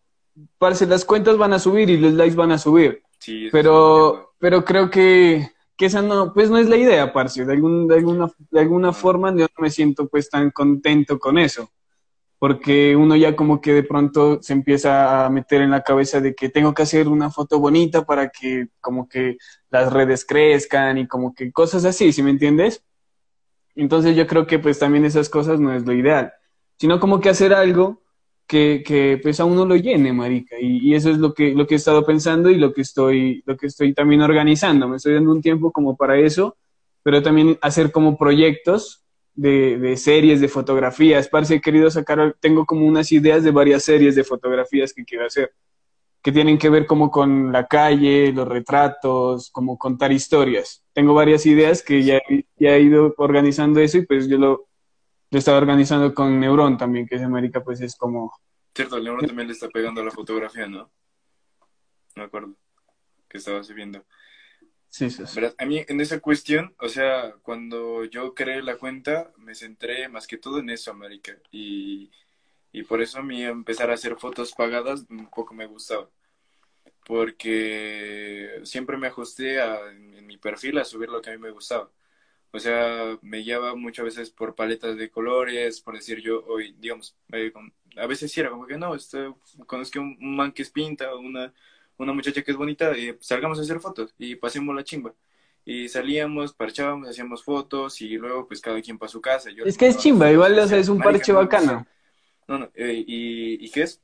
[0.58, 3.04] parce, las cuentas van a subir y los likes van a subir.
[3.20, 7.46] Sí, Pero, pero creo que, que esa no, pues no es la idea, parce.
[7.46, 11.38] De, algún, de alguna, de alguna forma yo no me siento pues tan contento con
[11.38, 11.70] eso.
[12.44, 16.36] Porque uno ya como que de pronto se empieza a meter en la cabeza de
[16.36, 19.38] que tengo que hacer una foto bonita para que como que
[19.70, 22.84] las redes crezcan y como que cosas así, ¿sí me entiendes?
[23.76, 26.34] Entonces yo creo que pues también esas cosas no es lo ideal,
[26.78, 28.02] sino como que hacer algo
[28.46, 30.58] que, que pues a uno lo llene, marica.
[30.60, 33.42] Y, y, eso es lo que, lo que he estado pensando y lo que estoy,
[33.46, 34.90] lo que estoy también organizando.
[34.90, 36.58] Me estoy dando un tiempo como para eso,
[37.04, 39.03] pero también hacer como proyectos
[39.36, 41.28] de, de series, de fotografías.
[41.28, 45.26] Parce, he querido sacar, tengo como unas ideas de varias series de fotografías que quiero
[45.26, 45.54] hacer,
[46.22, 50.84] que tienen que ver como con la calle, los retratos, como contar historias.
[50.94, 52.22] Tengo varias ideas que ya,
[52.58, 54.68] ya he ido organizando eso y pues yo lo,
[55.32, 58.32] estaba organizando con Neuron también, que ese marica pues es como...
[58.76, 60.92] Cierto, el Neuron también le está pegando a la fotografía, ¿no?
[62.16, 62.56] Me acuerdo
[63.28, 64.06] que estaba viendo.
[64.94, 65.24] Sí, sí.
[65.58, 70.28] A mí en esa cuestión, o sea, cuando yo creé la cuenta, me centré más
[70.28, 71.36] que todo en eso, América.
[71.52, 72.12] Y,
[72.72, 76.10] y por eso a mí empezar a hacer fotos pagadas un poco me gustaba.
[77.06, 81.52] Porque siempre me ajusté a, en mi perfil a subir lo que a mí me
[81.52, 81.92] gustaba.
[82.52, 87.18] O sea, me guiaba muchas veces por paletas de colores, por decir yo hoy, digamos,
[87.34, 87.54] eh,
[87.98, 89.34] a veces sí era como que no, este,
[89.68, 91.54] conozco un man que es pinta, una,
[91.98, 95.14] una muchacha que es bonita, y salgamos a hacer fotos y pasemos la chimba.
[95.66, 99.50] Y salíamos, parchábamos, hacíamos fotos y luego pues cada quien para su casa.
[99.50, 101.88] Yo, es que es chimba, igual o sea, es un Marica, parche me bacano.
[102.48, 104.02] No, no, eh, y, ¿y qué es?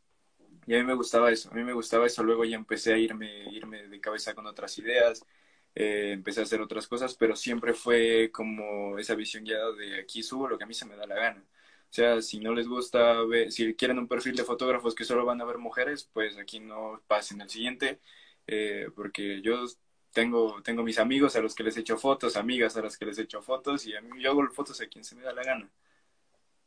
[0.65, 2.97] Y a mí me gustaba eso, a mí me gustaba eso, luego ya empecé a
[2.97, 5.25] irme, irme de cabeza con otras ideas,
[5.73, 10.21] eh, empecé a hacer otras cosas, pero siempre fue como esa visión guiada de aquí
[10.21, 11.43] subo lo que a mí se me da la gana.
[11.91, 15.25] O sea, si no les gusta ver, si quieren un perfil de fotógrafos que solo
[15.25, 17.99] van a ver mujeres, pues aquí no pasen el siguiente,
[18.47, 19.65] eh, porque yo
[20.11, 23.17] tengo, tengo mis amigos a los que les echo fotos, amigas a las que les
[23.19, 25.71] echo fotos, y a mí yo hago fotos a quien se me da la gana.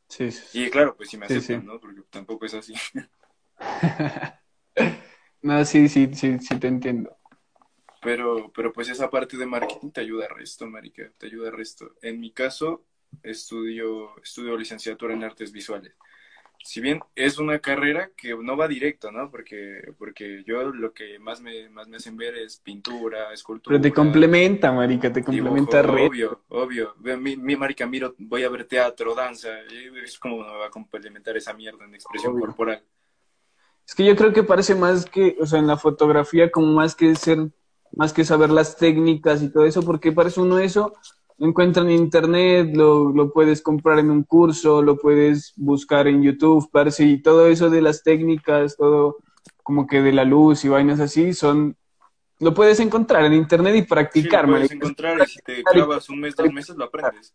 [0.09, 0.43] Sí, sí.
[0.51, 1.65] Y claro, pues si me Sí, aceptan, sí.
[1.65, 1.79] ¿no?
[1.79, 2.73] Porque tampoco es así.
[5.41, 7.17] no, sí, sí, sí, sí te entiendo.
[8.01, 11.51] Pero, pero pues esa parte de marketing te ayuda a resto, marica, te ayuda a
[11.51, 11.95] resto.
[12.01, 12.85] En mi caso,
[13.21, 15.93] estudio, estudio licenciatura en artes visuales.
[16.65, 19.29] Si bien es una carrera que no va directo, ¿no?
[19.29, 23.73] Porque, porque yo lo que más me, más me hacen ver es pintura, escultura.
[23.73, 26.07] Pero te complementa, marica, te dibujo, complementa re.
[26.07, 26.95] obvio, obvio.
[27.19, 30.69] Mi, mi marica, miro, voy a ver teatro, danza, y es como me va a
[30.69, 32.45] complementar esa mierda en expresión Obvio.
[32.45, 32.81] corporal.
[33.85, 36.95] Es que yo creo que parece más que, o sea, en la fotografía como más
[36.95, 37.49] que ser,
[37.91, 40.93] más que saber las técnicas y todo eso, porque parece uno eso,
[41.37, 46.21] lo encuentra en internet, lo, lo puedes comprar en un curso, lo puedes buscar en
[46.21, 49.17] YouTube, parece, y todo eso de las técnicas, todo
[49.63, 51.75] como que de la luz y vainas así, son,
[52.39, 54.75] lo puedes encontrar en internet y Sí, practicar, lo puedes marica.
[54.75, 57.33] encontrar y si te clavas un mes, dos meses, lo aprendes.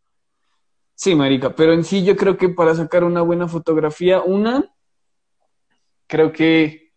[0.95, 4.75] Sí, marica, pero en sí yo creo que para sacar una buena fotografía, una,
[6.07, 6.93] creo que,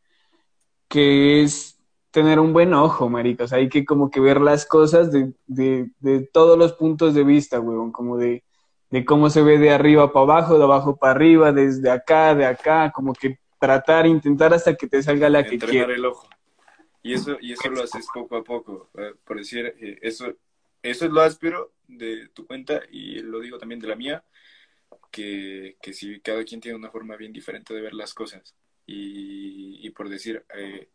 [0.87, 1.70] que es
[2.11, 3.45] tener un buen ojo, marica.
[3.45, 7.13] O sea, hay que como que ver las cosas de, de, de todos los puntos
[7.13, 8.43] de vista, weón, como de,
[8.89, 12.45] de cómo se ve de arriba para abajo, de abajo para arriba, desde acá, de
[12.45, 15.97] acá, como que tratar, intentar hasta que te salga la que entrenar quieras.
[15.97, 16.27] el ojo.
[17.03, 18.89] Y eso, y eso lo haces poco a poco.
[18.97, 20.33] eh, por decir, eh, eso,
[20.83, 24.23] eso es lo áspero de tu cuenta y lo digo también de la mía,
[25.11, 28.55] que, que si cada quien tiene una forma bien diferente de ver las cosas.
[28.85, 30.89] Y, y por decir, eh,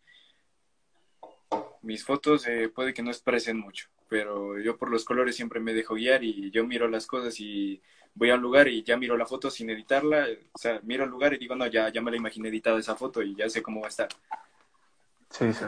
[1.83, 5.75] mis fotos eh, puede que no expresen mucho, pero yo por los colores siempre me
[5.75, 7.81] dejo guiar y yo miro las cosas y
[8.15, 11.35] voy al lugar y ya miro la foto sin editarla, o sea, miro el lugar
[11.35, 13.81] y digo, no, ya, ya me la imaginé editada esa foto y ya sé cómo
[13.81, 14.09] va a estar.
[15.31, 15.65] Sí, sí.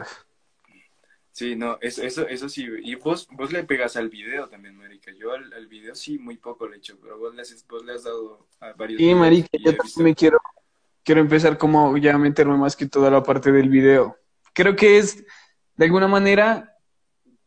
[1.31, 2.67] Sí, no, eso, eso, eso sí.
[2.83, 5.11] Y vos, vos le pegas al video también, marica.
[5.13, 7.93] Yo al, al video sí muy poco le echo, pero vos le, has, vos le
[7.93, 10.41] has dado a varios Sí, marica, yo también me quiero,
[11.03, 14.17] quiero empezar como ya a meterme más que toda la parte del video.
[14.53, 15.23] Creo que es,
[15.79, 16.75] de alguna manera,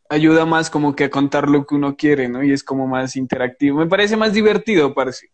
[0.08, 2.42] ayuda más como que a contar lo que uno quiere, ¿no?
[2.42, 3.76] Y es como más interactivo.
[3.76, 5.28] Me parece más divertido, parece.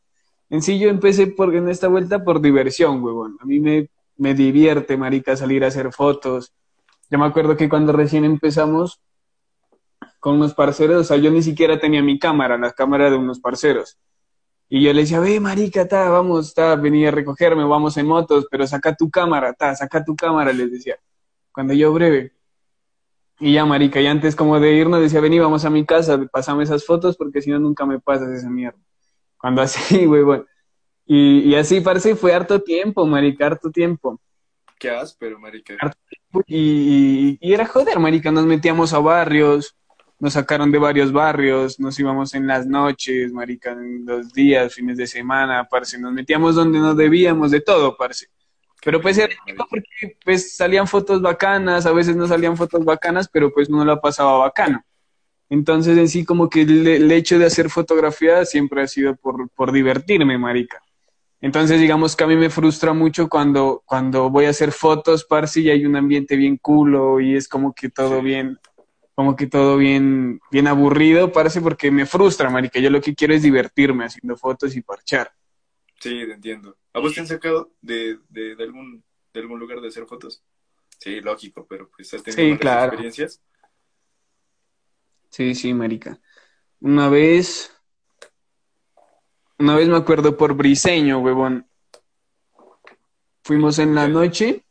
[0.50, 3.36] En sí yo empecé por, en esta vuelta por diversión, huevón.
[3.40, 6.52] A mí me, me divierte, marica, salir a hacer fotos.
[7.08, 9.00] Yo me acuerdo que cuando recién empezamos
[10.18, 13.38] con unos parceros, o sea, yo ni siquiera tenía mi cámara, la cámara de unos
[13.38, 13.96] parceros.
[14.68, 18.48] Y yo le decía, ve, marica, ta, vamos, ta, venía a recogerme, vamos en motos,
[18.50, 20.96] pero saca tu cámara, ta, saca tu cámara, les decía.
[21.52, 22.37] Cuando yo breve.
[23.40, 26.64] Y ya, marica, y antes como de irnos decía, vení, vamos a mi casa, pasame
[26.64, 28.78] esas fotos porque si no nunca me pasas esa mierda.
[29.38, 30.44] Cuando así, güey, bueno.
[31.06, 34.20] Y, y así, parece, fue harto tiempo, marica, harto tiempo.
[34.78, 35.74] Qué áspero, marica.
[36.46, 39.74] Y, y- y era joder, marica, nos metíamos a barrios,
[40.20, 44.96] nos sacaron de varios barrios, nos íbamos en las noches, marica, en los días, fines
[44.96, 48.26] de semana, parce, nos metíamos donde nos debíamos, de todo, parce.
[48.84, 49.34] Pero pues era
[49.70, 54.00] porque pues salían fotos bacanas, a veces no salían fotos bacanas, pero pues uno la
[54.00, 54.82] pasaba bacano.
[55.50, 59.48] Entonces en sí como que el, el hecho de hacer fotografía siempre ha sido por,
[59.50, 60.80] por divertirme, marica.
[61.40, 65.60] Entonces, digamos que a mí me frustra mucho cuando, cuando voy a hacer fotos, parce,
[65.60, 68.24] y hay un ambiente bien culo y es como que todo Sí.
[68.24, 68.58] bien,
[69.14, 72.80] como que todo bien, bien aburrido, parece porque me frustra, marica.
[72.80, 75.30] Yo lo que quiero es divertirme haciendo fotos y parchar.
[76.00, 76.76] Sí, te entiendo.
[76.92, 80.42] ¿A vos te han sacado de, de, de algún, de algún lugar de hacer fotos?
[80.98, 82.86] Sí, lógico, pero pues has tenido Sí, claro.
[82.86, 83.40] experiencias.
[85.30, 86.20] Sí, sí, marica.
[86.80, 87.72] Una vez,
[89.58, 91.66] una vez me acuerdo por Briseño, huevón.
[93.44, 94.64] Fuimos en la noche,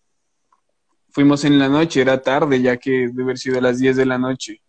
[1.09, 4.17] fuimos en la noche, era tarde, ya que debe haber sido las 10 de la
[4.17, 4.61] noche.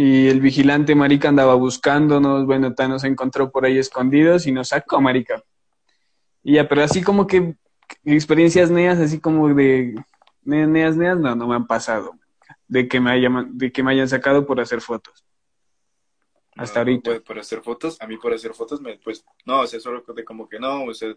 [0.00, 4.68] Y el vigilante, marica, andaba buscándonos, bueno, ta, nos encontró por ahí escondidos y nos
[4.68, 5.42] sacó, marica.
[6.44, 7.56] Y ya, pero así como que
[8.04, 9.96] experiencias neas, así como de
[10.44, 12.12] ne- neas, neas, no, no me han pasado
[12.68, 15.24] de que me hayan, de que me hayan sacado por hacer fotos.
[16.54, 17.10] Hasta no, ahorita.
[17.10, 20.04] pues, por hacer fotos, a mí por hacer fotos, me, pues, no, o sea, solo
[20.14, 21.12] de como que no, o sea,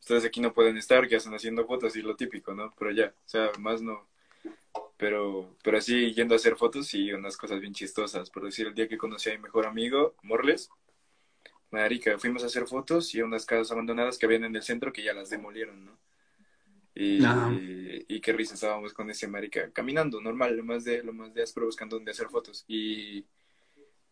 [0.00, 2.72] ustedes aquí no pueden estar, que hacen haciendo fotos y lo típico, ¿no?
[2.78, 4.08] Pero ya, o sea, más no.
[5.04, 8.30] Pero, pero así yendo a hacer fotos y unas cosas bien chistosas.
[8.30, 10.70] Por decir, el día que conocí a mi mejor amigo, Morles,
[11.70, 14.94] marica, fuimos a hacer fotos y a unas casas abandonadas que habían en el centro
[14.94, 15.98] que ya las demolieron, ¿no?
[16.94, 21.12] Y, y, y qué risa estábamos con ese marica, caminando, normal, lo más de, lo
[21.12, 22.64] más de áspero buscando dónde hacer fotos.
[22.66, 23.26] Y,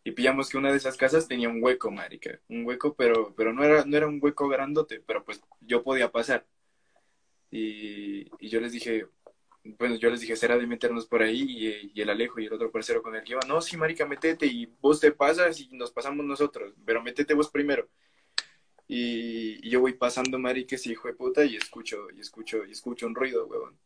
[0.03, 2.39] y pillamos que una de esas casas tenía un hueco, marica.
[2.49, 6.11] Un hueco, pero, pero no era, no era un hueco grandote, pero pues yo podía
[6.11, 6.45] pasar.
[7.49, 9.07] Y, y yo les dije,
[9.63, 12.53] bueno, yo les dije, será de meternos por ahí, y, y el Alejo y el
[12.53, 15.69] otro parcero con el que iba, no, sí, marica, metete, y vos te pasas y
[15.71, 17.87] nos pasamos nosotros, pero metete vos primero.
[18.87, 22.71] Y, y yo voy pasando, marica, ese hijo de puta, y escucho, y escucho, y
[22.71, 23.77] escucho un ruido, huevón.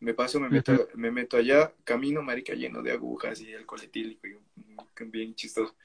[0.00, 4.26] Me paso, me meto, me meto allá, camino, marica, lleno de agujas y alcohol etílico,
[4.26, 5.76] y bien chistoso.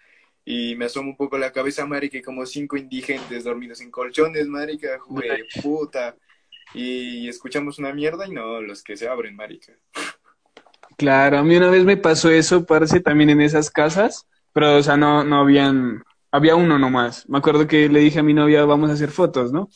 [0.44, 4.48] Y me asomo un poco la cabeza, marica, y como cinco indigentes dormidos en colchones,
[4.48, 6.18] marica, jue puta.
[6.74, 9.74] Y escuchamos una mierda y no, los que se abren, marica.
[10.98, 14.84] Claro, a mí una vez me pasó eso, parece también en esas casas, pero o
[14.84, 17.28] sea, no, no habían, había uno nomás.
[17.28, 19.70] Me acuerdo que le dije a mi novia, vamos a hacer fotos, ¿no?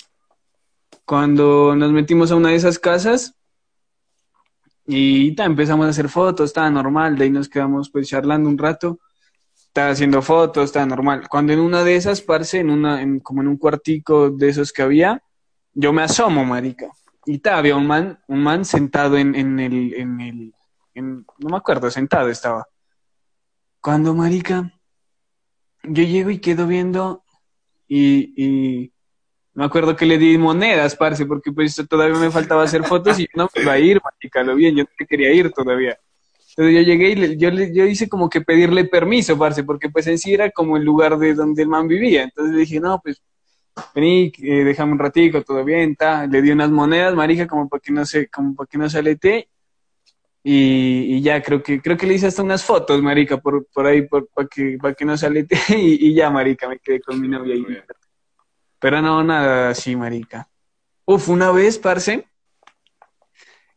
[1.06, 3.36] Cuando nos metimos a una de esas casas
[4.86, 8.58] y ta, empezamos a hacer fotos, estaba normal, de ahí nos quedamos pues charlando un
[8.58, 9.00] rato,
[9.56, 11.28] estaba haciendo fotos, estaba normal.
[11.30, 14.82] Cuando en una de esas, parce, en una, como en un cuartico de esos que
[14.82, 15.22] había,
[15.74, 16.88] yo me asomo, marica.
[17.26, 20.54] Y ta, había un man, un man sentado en, en el, en
[21.40, 22.66] no me acuerdo, sentado estaba.
[23.82, 24.74] Cuando, marica,
[25.84, 27.24] yo llego y quedo viendo
[27.88, 28.94] y, y
[29.54, 33.24] me acuerdo que le di monedas, parce, porque pues todavía me faltaba hacer fotos y
[33.24, 35.98] yo no me iba a ir, marica, lo bien, yo no quería ir todavía.
[36.50, 39.90] Entonces yo llegué y le- yo, le- yo hice como que pedirle permiso, parce, porque
[39.90, 42.24] pues en sí era como el lugar de donde el man vivía.
[42.24, 43.22] Entonces le dije, no, pues
[43.94, 46.28] vení, eh, déjame un ratico, todo bien, ta.
[46.28, 49.00] Le di unas monedas, marica, como para que no se, como para que no se
[49.00, 49.50] alete.
[50.44, 53.86] Y, y ya, creo que, creo que le hice hasta unas fotos, marica, por, por
[53.86, 55.58] ahí, por, para que, para que no se alete.
[55.70, 57.66] Y, y ya, marica, me quedé con mi novia ahí.
[58.80, 60.48] Pero no, nada así, marica.
[61.06, 62.26] Uf, una vez, parce,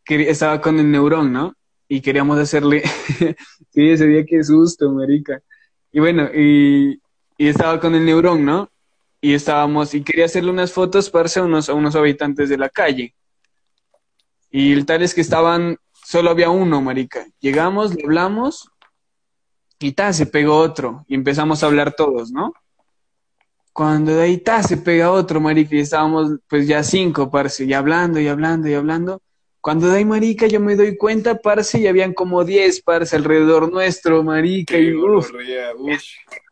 [0.04, 1.54] que estaba con el neurón, ¿no?
[1.88, 2.82] Y queríamos hacerle,
[3.70, 5.42] sí, ese día qué susto, marica.
[5.90, 7.00] Y bueno, y,
[7.36, 8.70] y estaba con el neurón, ¿no?
[9.24, 12.68] Y estábamos, y quería hacerle unas fotos, parce, a unos, a unos habitantes de la
[12.68, 13.14] calle.
[14.50, 17.24] Y el tal es que estaban, solo había uno, marica.
[17.40, 18.68] Llegamos, le hablamos,
[19.78, 22.52] y ta, se pegó otro, y empezamos a hablar todos, ¿no?
[23.72, 27.72] Cuando de ahí ta, se pega otro, marica, y estábamos pues ya cinco, parce, y
[27.72, 29.22] hablando, y hablando, y hablando.
[29.62, 34.24] Cuando ahí, marica, yo me doy cuenta, parce, y habían como diez, parce, alrededor nuestro,
[34.24, 35.30] marica, y uff,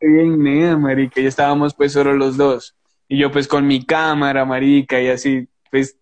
[0.00, 2.76] bien nea, marica, y estábamos pues solo los dos.
[3.08, 5.98] Y yo pues con mi cámara, marica, y así, pues,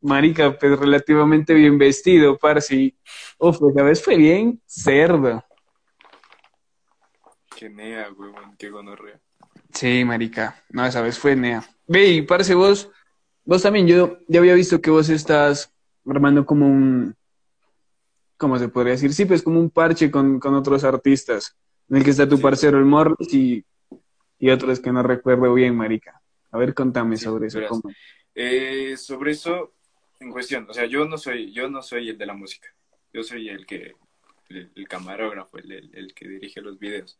[0.00, 2.96] marica, pues relativamente bien vestido, parce, y
[3.38, 5.44] uff, pues, vez fue bien cerdo.
[7.54, 9.20] Qué nea, huevón, qué gonorrea.
[9.74, 10.64] Sí, marica.
[10.70, 11.62] No, esa vez fue Nea.
[11.86, 12.90] Ve, y parce, vos,
[13.44, 15.75] vos también, yo ya había visto que vos estás
[16.12, 17.14] armando como un,
[18.36, 19.12] ¿cómo se podría decir?
[19.12, 21.56] Sí, pues como un parche con, con otros artistas,
[21.88, 22.42] en el que está tu Sí.
[22.42, 23.64] parcero el Morris y,
[24.38, 26.20] y otros que no recuerdo bien, marica.
[26.50, 27.60] A ver, contame Sí, sobre eso.
[27.68, 27.82] ¿cómo?
[28.34, 29.74] Eh, sobre eso,
[30.20, 32.68] en cuestión, o sea, yo no soy, yo no soy el de la música.
[33.12, 33.94] Yo soy el que,
[34.50, 37.18] el, el camarógrafo, el, el- el que dirige los videos.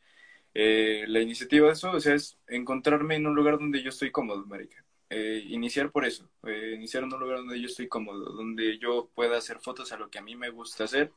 [0.54, 4.10] Eh, la iniciativa de eso, o sea, es encontrarme en un lugar donde yo estoy
[4.10, 4.84] cómodo, marica.
[5.08, 9.08] Eh, iniciar por eso, eh, iniciar en un lugar donde yo estoy cómodo, donde yo
[9.14, 11.12] pueda hacer fotos a lo que a mí me gusta hacer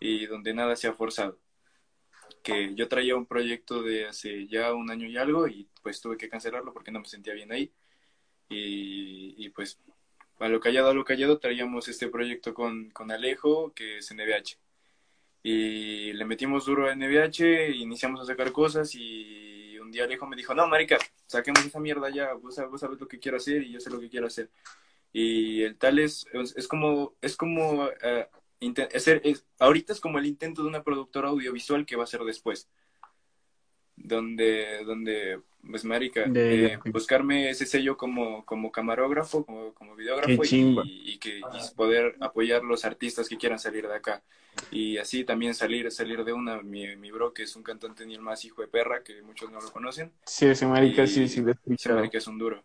[0.00, 1.38] y donde nada sea forzado.
[2.42, 6.16] que yo traía un proyecto de hace ya un año y algo y pues tuve
[6.18, 7.72] que cancelarlo porque no me sentía bien ahí.
[8.48, 9.80] Y, pues
[10.38, 14.58] a lo callado, a lo callado, traíamos este proyecto con, con Alejo, que es NBH.
[15.42, 19.53] Y le metimos duro a NBH, iniciamos a sacar cosas y
[19.84, 23.06] un día Alejo me dijo, no, marica, saquemos esa mierda ya, vos, vos sabes lo
[23.08, 24.50] que quiero hacer y yo sé lo que quiero hacer.
[25.12, 28.28] Y el tal es, es como, es como, eh,
[28.60, 32.68] es, ahorita es como el intento de una productora audiovisual que va a ser después
[34.04, 41.18] donde, donde pues marica, eh, buscarme ese sello como, como camarógrafo, como, como videógrafo y,
[41.18, 41.40] que
[41.74, 44.22] poder apoyar los artistas que quieran salir de acá.
[44.70, 48.14] Y así también salir, salir de una, mi, mi bro, que es un cantante ni
[48.14, 50.12] el más hijo de perra, que muchos no lo conocen.
[50.26, 52.62] Sí, ese marica sí, sí, ese marica es un duro.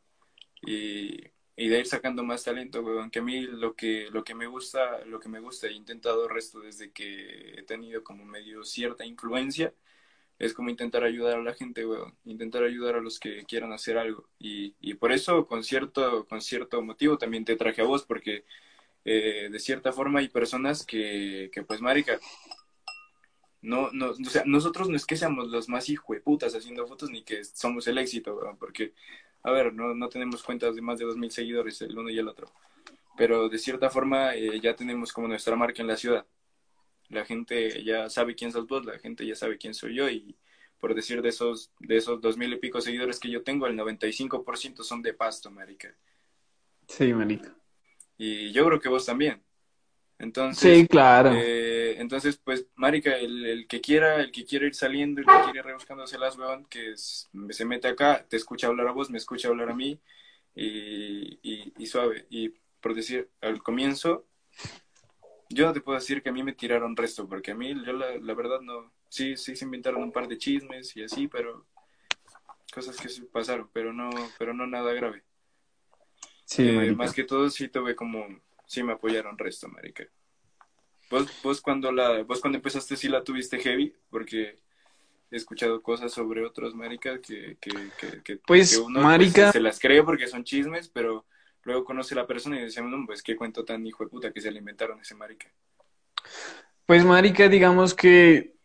[0.62, 1.24] Y,
[1.56, 4.48] y de ir sacando más talento, weón, que a mí lo que, lo que me
[4.48, 8.64] gusta, lo que me gusta, he intentado el resto desde que he tenido como medio
[8.64, 9.74] cierta influencia,
[10.40, 13.98] es como intentar ayudar a la gente, weón, intentar ayudar a los que quieran hacer
[13.98, 14.30] algo.
[14.40, 18.46] Y, y por eso, con cierto, con cierto motivo, también te traje a vos, porque
[19.06, 22.20] eh, de cierta forma hay personas que, que pues, marica,
[23.62, 25.88] no, no, o sea, nosotros no es que seamos los más
[26.24, 28.94] putas haciendo fotos, ni que somos el éxito, weón, porque,
[29.44, 32.18] a ver, no, no tenemos cuentas de más de dos mil seguidores, el uno y
[32.18, 32.48] el otro.
[33.18, 36.26] Pero de cierta forma eh, ya tenemos como nuestra marca en la ciudad
[37.10, 40.36] la gente ya sabe quién sos vos, la gente ya sabe quién soy yo y
[40.80, 43.78] por decir de esos de esos dos mil y pico seguidores que yo tengo, el
[43.78, 45.94] 95% son de Pasto, marica.
[46.88, 47.54] Sí, marica.
[48.18, 49.42] Y yo creo que vos también.
[50.18, 51.32] Entonces, sí, claro.
[51.34, 55.44] Eh, entonces, pues, marica, el, el, que quiera, el que quiera ir saliendo, el que
[55.46, 59.18] quiere ir rebuscándose las weón, que se mete acá, te escucha hablar a vos, me
[59.18, 59.98] escucha hablar a mí,
[60.54, 62.26] y, y, y suave.
[62.30, 62.50] Y
[62.82, 64.26] por decir, al comienzo,
[65.50, 67.94] yo no te puedo decir que a mí me tiraron resto, porque a mí, yo
[67.94, 68.92] la, la verdad no.
[69.10, 71.66] Sí, sí se inventaron un par de chismes y así, pero
[72.72, 75.24] cosas que se pasaron, pero no, pero no nada grave.
[76.46, 78.28] Sí, eh, más que todo sí tuve como,
[78.66, 80.08] sí me apoyaron resto, marica.
[81.10, 84.60] Vos, vos cuando la, vos cuando empezaste sí la tuviste heavy, porque
[85.32, 87.72] he escuchado cosas sobre otros marica que, que,
[88.24, 89.44] que, pues, uno marica...
[89.44, 91.26] Pues, se las cree porque son chismes, pero
[91.64, 94.32] luego conoce a la persona y dice, no, pues qué cuento tan hijo de puta
[94.32, 95.48] que se alimentaron ese marica.
[96.86, 98.56] Pues marica, digamos que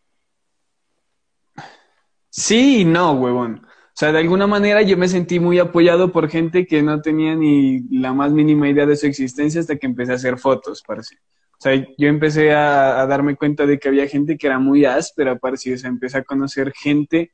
[2.30, 3.66] sí y no, huevón.
[3.66, 7.37] O sea, de alguna manera yo me sentí muy apoyado por gente que no tenía
[7.37, 11.16] ni la más mínima idea de su existencia hasta que empecé a hacer fotos, parece.
[11.52, 15.38] O sea, yo empecé a, darme cuenta de que había gente que era muy áspera,
[15.38, 15.74] parece.
[15.74, 17.33] O sea, empecé a conocer gente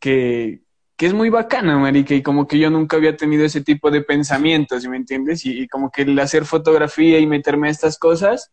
[0.00, 0.62] que,
[0.96, 4.00] que es muy bacana, marica, y como que yo nunca había tenido ese tipo de
[4.00, 5.44] pensamientos, ¿me entiendes?
[5.44, 8.50] Y, como que el hacer fotografía y meterme a estas cosas,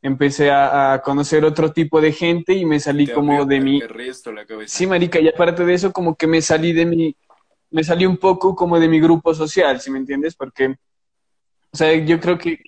[0.00, 3.80] empecé a, conocer otro tipo de gente y me salí como de mi...
[4.70, 7.16] Sí, marica, y aparte de eso, como que me salí de mi...
[7.72, 10.34] Me salí un poco como de mi grupo social, ¿sí me entiendes?
[10.34, 10.74] Porque,
[11.72, 12.58] o sea, yo creo que,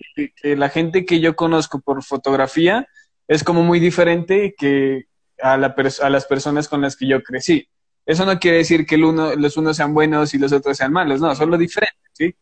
[0.43, 2.87] la gente que yo conozco por fotografía
[3.27, 5.05] es como muy diferente que
[5.41, 7.67] a, la a las personas con las que yo crecí.
[8.05, 10.91] Eso no quiere decir que el uno, los unos sean buenos y los otros sean
[10.91, 12.35] malos, no, son lo diferentes, ¿sí?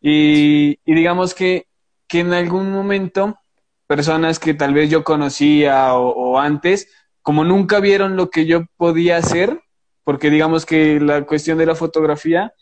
[0.00, 1.66] Y, digamos que,
[2.08, 3.38] que en algún momento
[3.86, 6.88] personas que tal vez yo conocía o, antes,
[7.22, 9.60] como nunca vieron lo que yo podía hacer,
[10.02, 12.52] porque digamos que la cuestión de la fotografía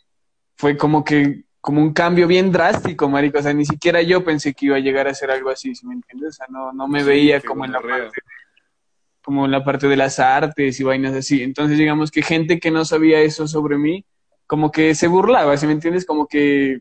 [0.57, 4.53] fue como que como un cambio bien drástico, marico, o sea, ni siquiera yo pensé
[4.53, 6.29] que iba a llegar a hacer algo así, me entiendes?
[6.29, 8.21] O sea, no, no me veía como en la parte
[9.25, 11.43] como la parte de las artes y vainas así.
[11.43, 14.05] Entonces, digamos que gente que no sabía eso sobre mí,
[14.47, 16.05] como que se burlaba, ¿sí me entiendes?
[16.05, 16.81] Como que,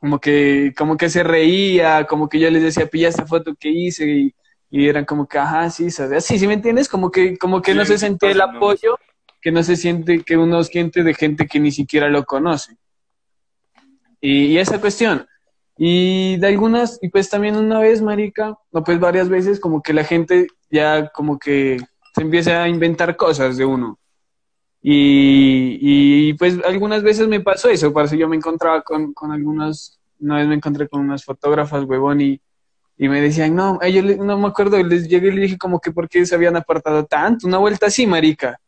[0.00, 3.68] como que, como que se reía, como que yo les decía, pilla esta foto que
[3.70, 4.34] hice y,
[4.68, 6.88] y eran como que, ajá, sí, así, ¿sí me entiendes?
[6.88, 8.98] Como que, como que no se sentía el apoyo,
[9.40, 12.76] que no se siente, que uno siente de gente que ni siquiera lo conoce.
[14.20, 15.28] Y, y esa cuestión.
[15.76, 19.92] Y de algunas, y pues también una vez, marica, no pues varias veces, como que
[19.92, 21.78] la gente ya como que
[22.14, 23.98] se empieza a inventar cosas de uno.
[24.82, 29.98] Y, y pues algunas veces me pasó eso, parece yo me encontraba con, con algunos,
[30.20, 32.40] una vez me encontré con unas fotógrafas, huevón, y,
[32.98, 35.90] y me decían, no, yo no me acuerdo, les llegué y le dije como que
[35.90, 38.58] por qué se habían apartado tanto, una vuelta así, marica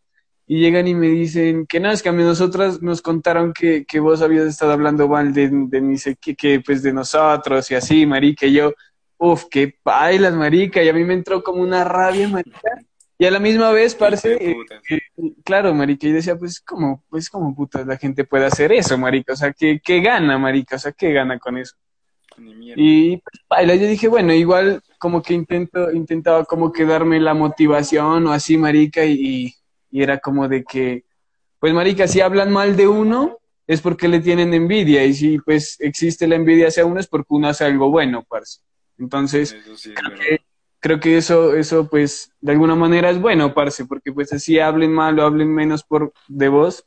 [0.47, 3.85] y llegan y me dicen que no, es que a mí nosotras nos contaron que,
[3.85, 8.07] que vos habías estado hablando mal de, de que, que, pues de nosotros y así,
[8.07, 8.73] marica, y yo,
[9.19, 12.79] uff, qué bailas, marica, y a mí me entró como una rabia, marica,
[13.19, 15.01] y a la misma vez, parece, eh,
[15.45, 19.33] claro, marica, y decía, pues como, pues como putas la gente puede hacer eso, marica,
[19.33, 21.75] o sea, ¿qué, qué gana, marica, o sea, qué gana con eso?
[22.39, 27.33] Y pues, baila, yo dije, bueno, igual como que intento, intentaba como que darme la
[27.33, 29.55] motivación o así, marica, y,
[29.91, 31.05] y era como de que,
[31.59, 35.77] pues marica, si hablan mal de uno, es porque le tienen envidia, y si pues
[35.81, 38.61] existe la envidia hacia uno es porque uno hace algo bueno, parce.
[38.99, 40.41] Entonces, sí, creo que,
[40.81, 44.93] creo que eso, eso pues de alguna manera es bueno, parce, porque pues así hablen
[44.93, 46.87] mal o hablen menos por de vos,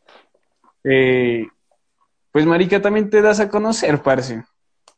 [0.84, 1.48] eh,
[2.32, 4.44] pues marica también te das a conocer, parce.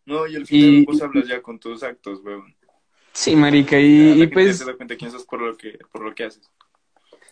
[0.06, 2.56] No, y al final Y- vos hablas ya con tus actos, weón.
[3.14, 4.66] Sí, marica, La y, y gente pues...
[4.66, 6.50] da cuenta quién sos por lo que, por lo que haces.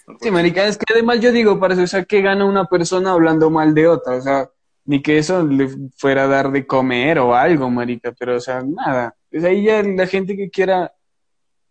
[0.07, 2.45] No Sí, por- marica, es que además yo digo, para eso, o sea, que gana
[2.45, 4.15] una persona hablando mal de otra?
[4.17, 4.49] O sea,
[4.85, 8.61] ni que eso le fuera a dar de comer o algo, marica, pero, o sea,
[8.61, 9.15] nada.
[9.31, 10.93] Pues ahí ya la gente que quiera,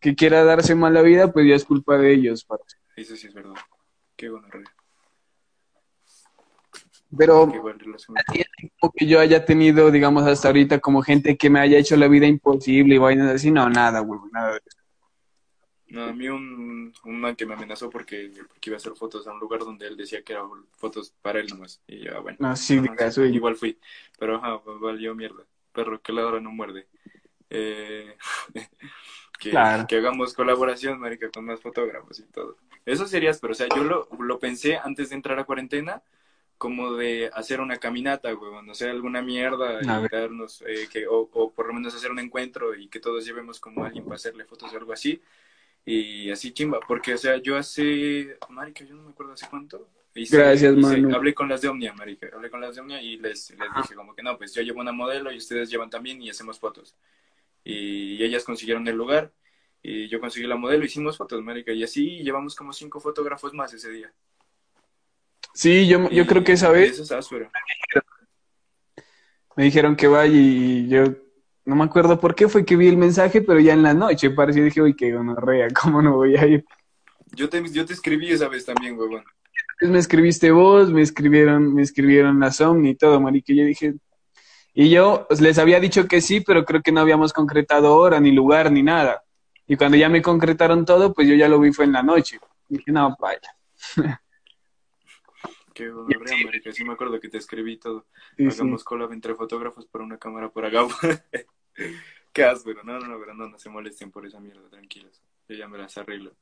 [0.00, 2.76] que quiera darse mala vida, pues ya es culpa de ellos, parce.
[2.96, 3.54] Eso sí es verdad.
[4.16, 4.48] Qué bueno,
[7.16, 8.16] Pero Qué igual relación.
[8.80, 12.08] como que yo haya tenido, digamos, hasta ahorita como gente que me haya hecho la
[12.08, 14.78] vida imposible y vainas así, no, nada, güey, nada de eso.
[15.90, 19.26] No, a mí un, un man que me amenazó porque, porque iba a hacer fotos
[19.26, 21.80] a un lugar donde él decía que eran fotos para él nomás.
[21.86, 22.36] Y yo, ah, bueno.
[22.40, 22.78] No, sí,
[23.10, 23.78] sí, igual fui.
[24.18, 25.44] Pero ajá, valió mierda.
[25.72, 26.86] Perro que ladra no muerde.
[27.50, 28.16] Eh,
[29.38, 29.86] que, Claro.
[29.88, 32.56] que hagamos colaboración, marica, con más fotógrafos y todo.
[32.84, 36.02] Eso sería, pero o sea, yo lo, lo pensé antes de entrar a cuarentena
[36.56, 39.80] como de hacer una caminata, huevón, o sea, alguna mierda
[40.10, 43.60] darnos, eh, que, o, o por lo menos hacer un encuentro y que todos llevemos
[43.60, 45.22] como a alguien para hacerle fotos o algo así.
[45.84, 49.88] Y así chimba, porque, o sea, yo hace, marica, yo no me acuerdo hace cuánto.
[50.14, 51.14] hice- Gracias, hice- Manu.
[51.14, 53.94] Hablé con las de Omnia, marica, hablé con las de Omnia y les, les dije
[53.94, 56.96] como que no, pues yo llevo una modelo y ustedes llevan también y hacemos fotos.
[57.70, 59.30] Y ellas consiguieron el lugar
[59.82, 63.74] y yo conseguí la modelo, hicimos fotos, marica, y así llevamos como cinco fotógrafos más
[63.74, 64.10] ese día.
[65.52, 67.50] Sí, yo, yo Y- creo que esa vez Eso es áspero.
[69.56, 71.04] me dijeron que vaya y yo
[71.66, 74.30] no me acuerdo por qué fue que vi el mensaje, pero ya en la noche,
[74.30, 76.64] parecía, dije, uy, qué gonorrea, ¿cómo no voy a ir?
[77.36, 79.24] Yo te, yo te escribí esa vez también, huevón.
[79.72, 83.64] Entonces me escribiste vos, me escribieron, me escribieron la Somni y todo, marica, y yo
[83.66, 83.94] dije,
[84.80, 88.30] y yo les había dicho que sí, pero creo que no habíamos concretado hora, ni
[88.30, 89.24] lugar, ni nada.
[89.66, 92.38] Y cuando ya me concretaron todo, pues yo ya lo vi fue en la noche.
[92.68, 93.56] dije, no, vaya.
[95.74, 96.70] Qué gonorrea, marica.
[96.70, 98.06] Sí me acuerdo que te escribí todo.
[98.36, 98.60] Sí, sí.
[98.60, 100.86] Hagamos collab entre fotógrafos para una cámara por acá.
[102.32, 102.84] Qué áspero.
[102.84, 105.20] No, no, no, pero no, no se molesten por esa mierda, tranquilos.
[105.48, 106.36] Yo ya me las arreglo.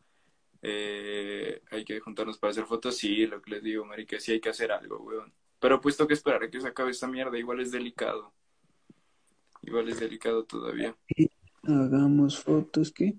[0.60, 4.40] Eh, hay que juntarnos para hacer fotos, sí, lo que les digo, marica, sí hay
[4.40, 5.32] que hacer algo, weón.
[5.58, 8.32] Pero puesto que esperar a que se acabe esta mierda, igual es delicado.
[9.62, 10.94] Igual es delicado todavía.
[11.64, 13.14] Hagamos fotos, ¿qué?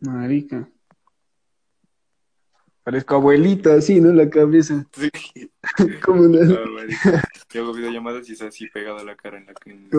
[0.00, 0.68] Marica.
[2.82, 4.12] Parezco abuelita, así, ¿no?
[4.12, 4.86] La cabeza.
[4.92, 5.10] Sí.
[6.04, 6.70] ¿Cómo no?
[6.72, 7.22] Marica.
[7.50, 9.90] Yo hago videollamadas y es así pegado a la cara en la que en-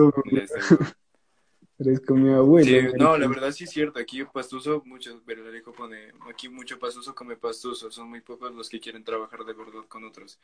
[1.78, 1.94] weón.
[1.96, 2.90] Parezco mi abuela.
[2.90, 3.98] Sí, no, la verdad sí es cierto.
[3.98, 7.90] Aquí pastuso, muchos, Verderejo pone, aquí mucho pastuso come pastuso.
[7.90, 10.38] Son muy pocos los que quieren trabajar de verdad con otros.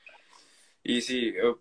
[0.85, 1.55] Y sí, eh,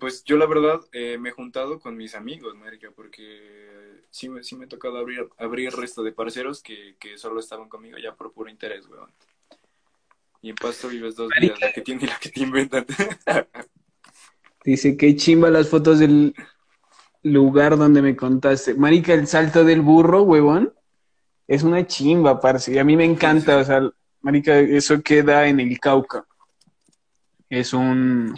[0.00, 4.42] pues yo la verdad eh, me he juntado con mis amigos, marica, porque sí, me-
[4.42, 7.98] sí me ha tocado abrir, abrir el resto de parceros que, que solo estaban conmigo
[7.98, 9.10] ya por puro interés, weón.
[10.42, 12.84] Y en Pasto vives dos vidas, la que tiene y la que te inventan.
[14.64, 16.34] Dice que chimba las fotos del
[17.24, 18.74] lugar donde me contaste.
[18.74, 20.72] Marica, el salto del burro, huevón,
[21.48, 22.72] es una chimba, parce.
[22.72, 26.24] Y a mí me encanta, o sea, marica, eso queda en el Cauca.
[27.48, 28.34] Es un...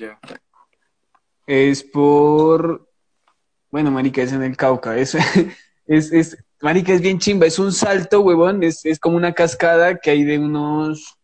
[1.46, 2.88] Es por...
[3.70, 4.96] Bueno, marica, es en el Cauca.
[4.96, 5.14] Es,
[5.86, 7.46] es, es, marica, es bien chimba.
[7.46, 8.62] Es un salto, huevón.
[8.62, 11.18] Es, es como una cascada que hay de unos...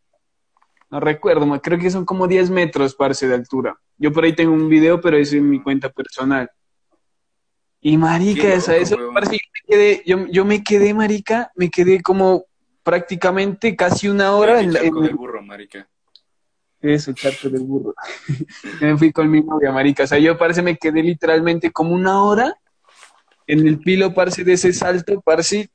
[0.90, 3.80] No recuerdo, creo que son como 10 metros, parce, de altura.
[3.96, 6.50] Yo por ahí tengo un video, pero es en mi cuenta personal.
[7.82, 12.44] Y marica, esa, eso, yo me quedé, yo, yo me quedé, marica, me quedé como
[12.84, 15.88] prácticamente casi una hora El en, charco en- del burro, marica.
[16.80, 17.94] eso, charco del burro.
[18.80, 20.04] me fui con mi novia, marica.
[20.04, 22.54] O sea, yo parece me quedé literalmente como una hora
[23.46, 25.70] en el pilo, parce, de ese salto, parce.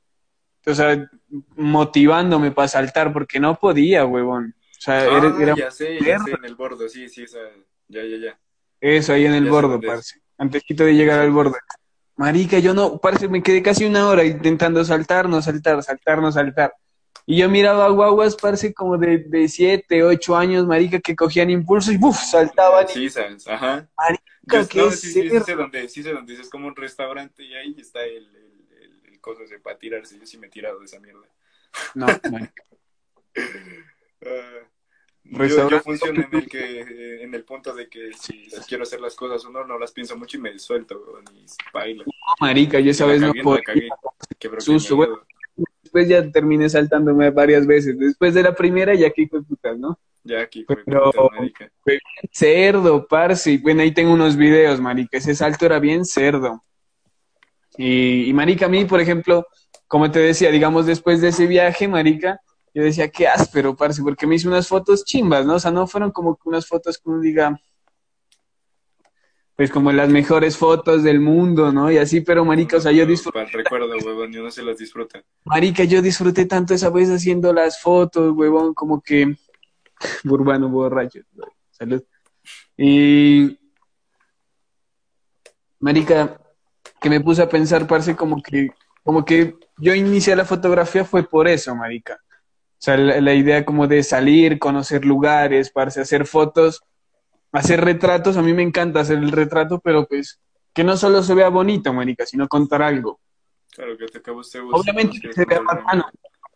[0.66, 1.08] O sea,
[1.56, 4.54] motivándome para saltar, porque no podía, huevón.
[4.58, 7.28] O sea, Ah, era, era ya sé, ya sé, en el bordo, sí, sí, o
[7.28, 7.42] sea,
[7.88, 8.40] ya, ya, ya.
[8.80, 10.20] eso ahí en el Ya bordo, parce.
[10.36, 11.56] Antesito de llegar al borde.
[12.18, 16.32] Marica, yo no, parce, me quedé casi una hora intentando saltar, no saltar, saltar, no
[16.32, 16.74] saltar.
[17.26, 21.92] Y yo miraba guaguas, parce, como de, de siete, ocho años, marica, que cogían impulso
[21.92, 22.16] y ¡buf!
[22.18, 22.86] saltaban.
[22.88, 23.88] y- Sí, sabes, ajá.
[23.96, 27.44] Marica, qué no, sí, sí, sí sé dónde, sí sé dónde, es como un restaurante
[27.44, 30.50] y ahí está el, el, el, el coso ese para tirarse, yo sí me he
[30.50, 31.26] tirado de esa mierda.
[31.94, 32.64] No, marica.
[34.26, 34.66] Ah,
[35.30, 38.84] Yo, yo funciono en el que eh, en el punto de que si, si quiero
[38.84, 42.04] hacer las cosas o no, no las pienso mucho y me suelto, weón, y baila.
[42.40, 43.62] marica, yo esa vez no podía.
[44.58, 45.20] Susto, bueno.
[45.82, 47.98] Después ya terminé saltándome varias veces.
[47.98, 49.98] Después de la primera ya que fue putas, ¿no?
[50.22, 51.70] Ya aquí fue Pero- puta, marica.
[52.32, 53.58] Cerdo, parce.
[53.58, 55.18] Bueno, ahí tengo unos videos, marica.
[55.18, 56.62] Ese salto era bien cerdo.
[57.76, 59.46] Y, y, marica, a mí, por ejemplo,
[59.86, 62.40] como te decía, digamos, después de ese viaje, marica,
[62.74, 65.54] yo decía, qué áspero, parce, porque me hice unas fotos chimbas, ¿no?
[65.54, 67.58] O sea, no fueron como unas fotos que uno diga,
[69.58, 71.90] pues como las mejores fotos del mundo, ¿no?
[71.90, 74.62] Y así, pero marica, o sea, yo disfruté, Para el recuerdo, huevón, yo no se
[74.62, 75.20] las disfruta.
[75.44, 79.36] marica, yo disfruté tanto esa vez haciendo las fotos, huevón, como que,
[80.24, 81.22] urbano borracho,
[81.72, 82.04] salud.
[82.76, 83.58] Y,
[85.80, 86.40] marica,
[87.00, 88.70] que me puse a pensar, parce, como que,
[89.02, 92.16] como que yo inicié la fotografía fue por eso, marica.
[92.78, 96.80] O sea, la, la idea como de salir, conocer lugares, parce, hacer fotos,
[97.50, 100.38] hacer retratos, a mí me encanta hacer el retrato, pero pues
[100.72, 103.18] que no solo se vea bonito, marica, sino contar algo.
[103.74, 106.04] Claro que te usted gusta, Obviamente que se vea bacano.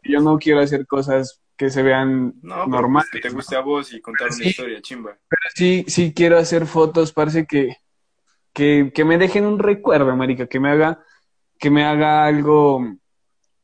[0.04, 3.08] Yo no quiero hacer cosas que se vean No, pero normales.
[3.10, 4.48] pues que te guste a vos y contar una Sí.
[4.48, 5.16] historia, chimba.
[5.28, 7.76] Pero sí, sí quiero hacer fotos, parece que,
[8.52, 11.04] que, que me dejen un recuerdo, marica, que me haga,
[11.58, 12.84] que me haga algo,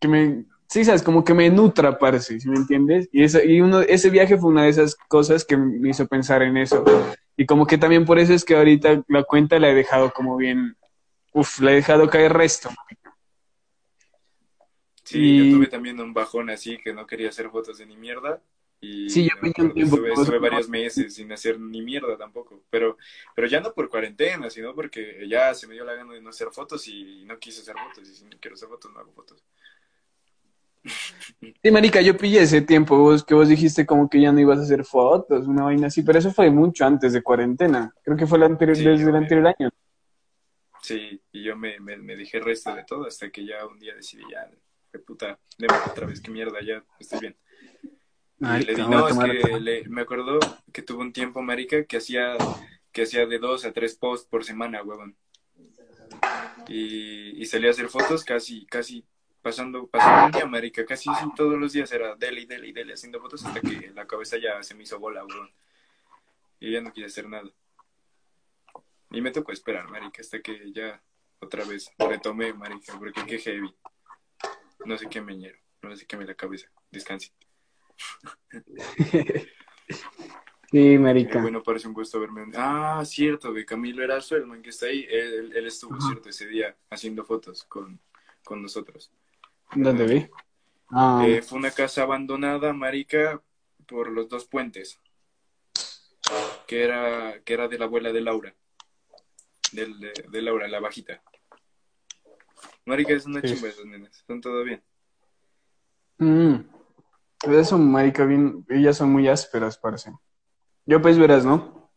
[0.00, 3.08] que me, sí, sabes, como que me nutra, parece, ¿sí me entiendes?
[3.12, 6.42] Y, esa, y uno, ese viaje fue una de esas cosas que me hizo pensar
[6.42, 6.84] en eso.
[7.36, 10.36] Y como que también por eso es que ahorita la cuenta la he dejado como
[10.36, 10.76] bien,
[11.32, 12.70] uf, la he dejado caer resto.
[15.04, 17.96] Sí, Y- yo tuve también un bajón así que no quería hacer fotos de ni
[17.96, 18.42] mierda.
[18.80, 22.62] Y Sí, yo me tiempo estuve varios meses sin hacer ni mierda tampoco.
[22.70, 22.96] Pero,
[23.34, 26.30] pero ya no por cuarentena, sino porque ya se me dio la gana de no
[26.30, 28.08] hacer fotos y no quise hacer fotos.
[28.08, 29.42] Y si no quiero hacer fotos, no hago fotos.
[31.62, 34.58] Sí, marica, yo pillé ese tiempo, vos, que vos dijiste como que ya no ibas
[34.58, 37.92] a hacer fotos, una vaina así, pero eso fue mucho antes de cuarentena.
[38.02, 39.70] Creo que fue el anterior, Sí, desde el anterior año.
[40.82, 43.94] Sí, y yo me, me, me dije resto de todo hasta que ya un día
[43.94, 44.48] decidí ya,
[44.92, 47.36] de puta, deme otra vez, qué mierda, ya estoy bien.
[48.40, 50.38] Y le di, no, es que le- me acuerdo
[50.72, 52.36] que tuvo un tiempo, marica, que hacía,
[52.92, 55.16] que hacía de dos a tres posts por semana, huevón.
[56.68, 59.04] Y, y salía a hacer fotos casi, casi
[59.42, 63.44] pasando, pasando un día, marica, casi todos los días era dele, dele, dele, haciendo fotos
[63.44, 65.50] hasta que la cabeza ya se me hizo bola, huevón.
[66.60, 67.48] Y ya no quise hacer nada.
[69.10, 71.00] Y me tocó esperar, marica, hasta que ya
[71.40, 73.74] otra vez retomé, marica, porque qué heavy.
[74.84, 76.68] No sé qué me ñero, no sé qué me la cabeza.
[76.90, 77.32] Descanse.
[80.70, 81.40] Sí, Eh, marica.
[81.40, 82.44] bueno, parece un gusto verme.
[82.54, 86.06] Ah, cierto, que Camilo Erazo, el man que está ahí, él, él- él estuvo, Ajá.
[86.08, 87.98] cierto, ese día haciendo fotos con,
[88.44, 89.10] con nosotros.
[89.74, 90.26] ¿Dónde vi?
[90.90, 93.42] Ah, Eh, fue una casa abandonada, marica,
[93.86, 95.00] por los dos puentes,
[96.66, 98.54] que era, que era de la abuela de Laura,
[99.72, 101.22] del, de, de Laura, la bajita.
[102.86, 103.48] Marica, es una Sí.
[103.48, 104.82] chimba esas nenas, son todo bien.
[106.18, 106.54] mm.
[107.42, 110.12] Eso, marica, bien, ellas son muy ásperas, parece.
[110.86, 111.90] Yo pues verás, ¿no?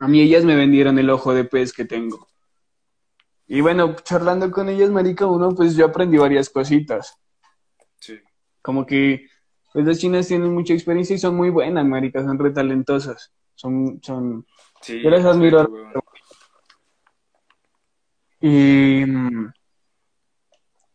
[0.00, 2.28] A mí ellas me vendieron el ojo de pez que tengo.
[3.48, 7.16] Y bueno, charlando con ellas, marica, uno, pues yo aprendí varias cositas.
[7.98, 8.20] Sí.
[8.62, 9.26] Como que,
[9.72, 13.32] pues las chinas tienen mucha experiencia y son muy buenas, marica, son re talentosas.
[13.54, 14.46] Son, son,
[14.80, 15.68] Sí, Yo les admiro.
[18.40, 19.52] Y, mm,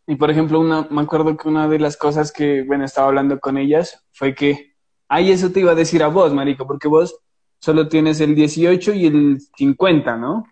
[0.07, 3.39] y por ejemplo, una, me acuerdo que una de las cosas que, bueno, estaba hablando
[3.39, 4.75] con ellas fue que,
[5.07, 7.19] ay, eso te iba a decir a vos, marico, porque vos
[7.59, 10.45] solo tienes el 18 y el 50, ¿no?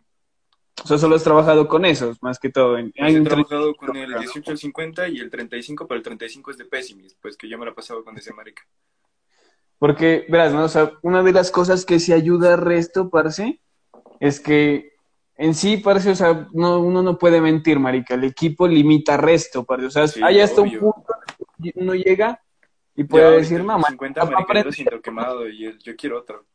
[0.84, 2.78] O sea, solo has trabajado con esos, más que todo.
[2.78, 6.04] En- Pues hay he trabajado con el 18, el 50 y el 35, pero el
[6.04, 8.64] 35 es de Pessimist, pues que yo me la he pasado con ese marica.
[9.78, 10.64] Porque, verás, ¿no?
[10.64, 13.62] O sea, una de las cosas que se ayuda al resto, parce,
[14.20, 14.92] es que
[15.38, 18.14] en sí, parce, o sea, no, uno no puede mentir, marica.
[18.14, 19.86] El equipo limita resto, parce.
[19.88, 21.14] O sea, Sí, hay hasta un punto
[21.62, 22.40] que uno llega
[22.96, 25.96] y Ya, puede ahorita decir, marica, 50, para marica, yo lo siento quemado y yo
[25.96, 26.46] quiero otro.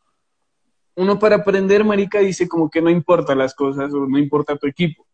[0.97, 4.67] Uno para aprender, marica, dice como que no importa las cosas o no importa tu
[4.67, 5.07] equipo.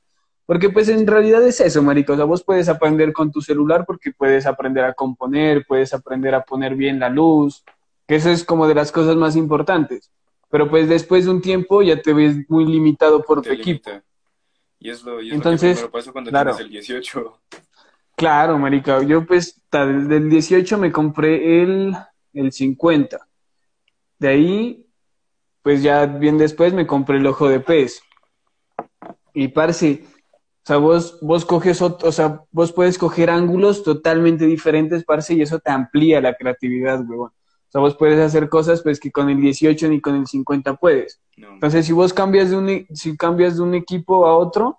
[0.47, 2.13] Porque pues en realidad es eso, marica.
[2.13, 6.35] O sea, vos puedes aprender con tu celular porque puedes aprender a componer, puedes aprender
[6.35, 7.65] a poner bien la luz,
[8.07, 10.11] que eso es como de las cosas más importantes.
[10.51, 13.91] Pero pues después de un tiempo ya te ves muy limitado por tu equipo.
[14.79, 16.57] Y es lo, y es Entonces, lo que pasa cuando claro.
[16.57, 17.41] tienes el 18.
[18.17, 19.03] Claro, marica.
[19.03, 21.97] Yo pues desde el 18 me compré el,
[22.35, 23.27] el 50.
[24.19, 24.87] De ahí,
[25.63, 28.03] pues ya bien después me compré el ojo de pez.
[29.35, 34.47] Y parce, o sea, vos, vos coges, ot- o sea, vos puedes coger ángulos totalmente
[34.47, 37.31] diferentes, parce, y eso te amplía la creatividad, huevón.
[37.31, 40.75] O sea, vos puedes hacer cosas pues que con el 18 ni con el 50
[40.75, 41.21] puedes.
[41.39, 41.55] No.
[41.55, 44.79] Entonces, si vos cambias de un, e- si cambias de un equipo a otro,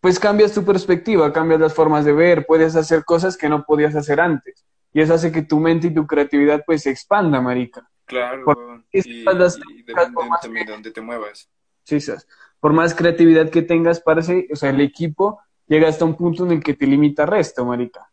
[0.00, 3.94] pues cambias tu perspectiva, cambias las formas de ver, puedes hacer cosas que no podías
[3.96, 4.64] hacer antes.
[4.92, 7.88] Y eso hace que tu mente y tu creatividad pues se expanda, marica.
[8.12, 8.86] Claro, Por- weón.
[8.92, 11.50] es Y, las y de donde te muevas.
[11.84, 12.26] Sí, sas.
[12.60, 16.52] Por más creatividad que tengas, parece, o sea, el equipo llega hasta un punto en
[16.52, 18.08] el que te limita resto, marica.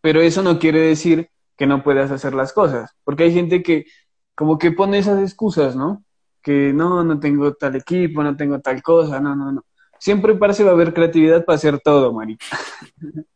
[0.00, 3.86] Pero eso no quiere decir que no puedas hacer las cosas, porque hay gente que
[4.34, 6.04] como que pone esas excusas, ¿no?
[6.42, 9.64] Que no, no tengo tal equipo, no tengo tal cosa, no, no, no.
[9.98, 12.44] Siempre parece va a haber creatividad para hacer todo, marica.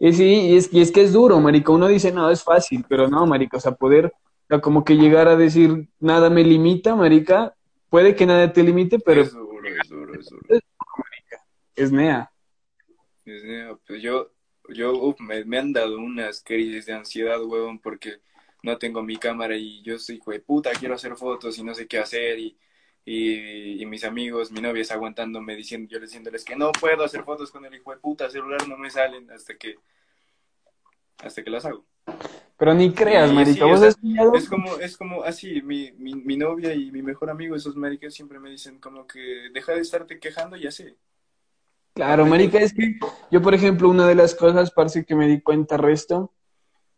[0.00, 1.72] Y sí, y es, y es que es duro, marica.
[1.72, 3.56] Uno dice, no, es fácil, pero no, marica.
[3.56, 4.12] O sea, poder,
[4.48, 7.54] sea, como que llegar a decir, nada me limita, marica.
[7.90, 10.46] Puede que nada te limite, pero es duro, es duro, es duro.
[11.76, 12.30] es nea.
[13.24, 14.30] Es de- pues yo,
[14.70, 18.20] yo uf, me, me han dado unas crisis de ansiedad, huevón, porque
[18.62, 21.74] no tengo mi cámara y yo soy hijo de puta, quiero hacer fotos y no
[21.74, 22.58] sé qué hacer y,
[23.04, 27.04] y, y mis amigos, mi novia está aguantándome diciendo, yo les diciéndoles que no puedo
[27.04, 29.76] hacer fotos con el hijo de puta celular, no me salen hasta que,
[31.18, 31.84] hasta que las hago.
[32.58, 33.66] Pero ni creas, marica.
[34.34, 38.12] Es como, es como así, mi, mi, mi novia y mi mejor amigo, esos maricas
[38.12, 40.96] siempre me dicen como que deja de estarte quejando y así.
[41.94, 42.98] Claro, marica, es que
[43.30, 46.32] yo, por ejemplo, una de las cosas, parce, que me di cuenta resto,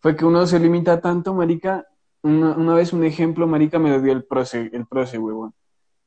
[0.01, 1.87] fue que uno se limita tanto, marica.
[2.23, 5.53] Una, una vez un ejemplo, marica, me lo dio el proce, el proce, huevón.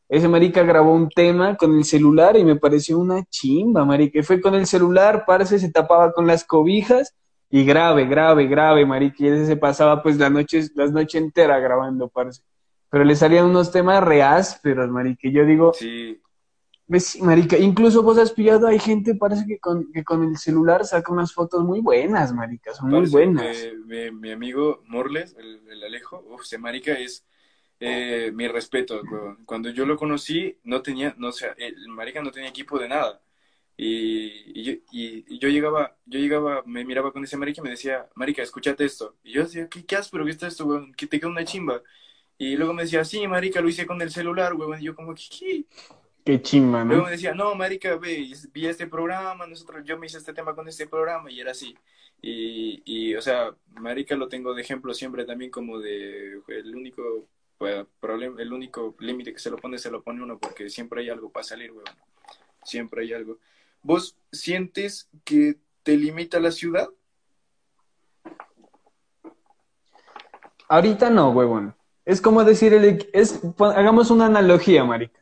[0.10, 4.22] Ese marica grabó un tema con el celular y me pareció una chimba, marica.
[4.24, 7.16] Fue con el celular, parce, se tapaba con las cobijas
[7.54, 9.18] y grave, grave, grave, marica.
[9.20, 12.42] Y ese se pasaba pues la noche, las noche entera grabando, parce.
[12.90, 15.28] Pero le salían unos temas re ásperos, marica.
[15.28, 16.20] Y yo digo, Sí,
[16.88, 20.86] pues marica, incluso vos has pillado, hay gente, parece que con, que con el celular
[20.86, 23.58] saca unas fotos muy buenas, marica, son muy buenas.
[23.58, 27.26] eh, mi, mi amigo Morles, el, el Alejo, uf, ese marica es
[27.80, 29.02] eh, mi respeto.
[29.46, 32.90] Cuando yo lo conocí, no tenía, no, o sea, el marica no tenía equipo de
[32.90, 33.22] nada.
[33.78, 37.72] Y, y, yo, y- yo llegaba, yo llegaba, me miraba con ese marica y me
[37.72, 39.18] decía, marica, escúchate esto.
[39.24, 40.94] Y yo decía, ¿qué, qué áspero que está esto, weón?
[40.94, 41.82] Que te queda una chimba.
[42.38, 44.80] Y luego me decía, sí, marica, lo hice con el celular, weón.
[44.82, 45.24] Y yo como, ¿qué?
[45.40, 45.66] qué?
[46.26, 47.06] Qué chimba, Luego ¿no?
[47.06, 50.68] me decía, no, marica, ve, vi este programa, nosotros, yo me hice este tema con
[50.68, 51.76] este programa y era así.
[52.22, 57.28] Y, y, o sea, marica lo tengo de ejemplo siempre también como de el único
[57.58, 61.02] pues, problema, el único límite que se lo pone, se lo pone uno porque siempre
[61.02, 61.86] hay algo para salir, weón.
[62.64, 63.40] Siempre hay algo.
[63.84, 66.88] ¿Vos sientes que te limita la ciudad?
[70.70, 71.76] Ahorita no, huevón.
[72.06, 75.20] Es como decir, el, es, hagamos una analogía, marica.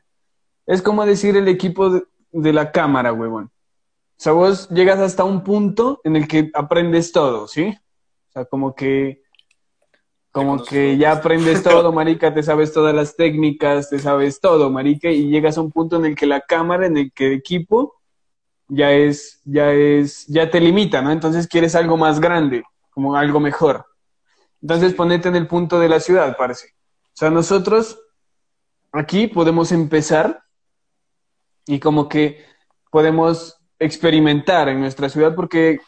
[0.65, 3.45] Es como decir el equipo de, de la cámara, huevón.
[3.45, 7.75] O sea, vos llegas hasta un punto en el que aprendes todo, ¿sí?
[8.29, 9.23] O sea, como que,
[10.31, 15.09] como que ya aprendes todo, marica, te sabes todas las técnicas, te sabes todo, marica,
[15.09, 18.00] y llegas a un punto en el que la cámara, en el que el equipo
[18.73, 21.11] ya es, ya es, ya te limita, ¿no?
[21.11, 23.85] Entonces quieres algo más grande, como algo mejor.
[24.61, 26.67] Entonces ponete en el punto de la ciudad, parece.
[27.07, 27.99] O sea, nosotros
[28.93, 30.41] aquí podemos empezar
[31.65, 32.45] y como que
[32.89, 35.79] podemos experimentar en nuestra ciudad porque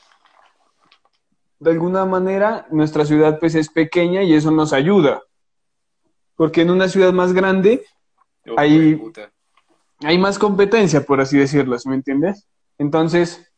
[1.59, 5.21] de alguna manera nuestra ciudad pues es pequeña y eso nos ayuda.
[6.35, 7.85] Porque en una ciudad más grande
[8.45, 8.55] Oh,
[8.99, 9.31] puta.
[10.01, 12.45] hay más competencia, por así decirlo, ¿sí ¿me entiendes?
[12.77, 13.51] Entonces,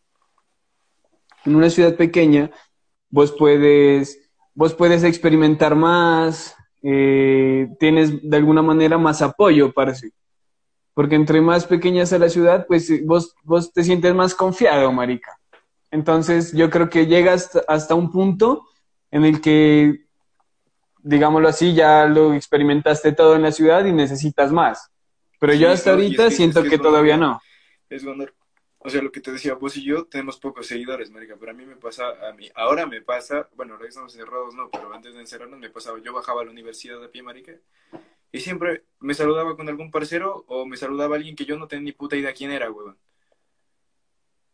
[1.46, 2.52] en una ciudad pequeña,
[3.10, 10.12] vos puedes, vos puedes experimentar más, eh, tienes de alguna manera más apoyo, parece.
[10.94, 14.92] Porque entre más pequeña sea la ciudad, pues eh, vos, vos te sientes más confiado,
[14.92, 15.38] marica.
[15.92, 18.66] Entonces, yo creo que llegas hasta- hasta un punto
[19.12, 20.06] en el que,
[21.04, 24.90] digámoslo así, ya lo experimentaste todo en la ciudad y necesitas más.
[25.40, 27.42] Pero yo hasta es ahorita que- siento es que todavía no.
[27.90, 28.26] Es cuando,
[28.86, 31.56] o sea, lo que te decía, vos y yo tenemos pocos seguidores, marica, pero a
[31.56, 34.94] mí me pasa, a mí, ahora me pasa, bueno, ahora que estamos encerrados, no, pero
[34.94, 37.54] antes de encerrarnos me pasaba, yo bajaba a la universidad de pie, marica,
[38.32, 41.86] y siempre me saludaba con algún parcero o me saludaba alguien que yo no tenía
[41.86, 42.98] ni puta idea quién era, huevón.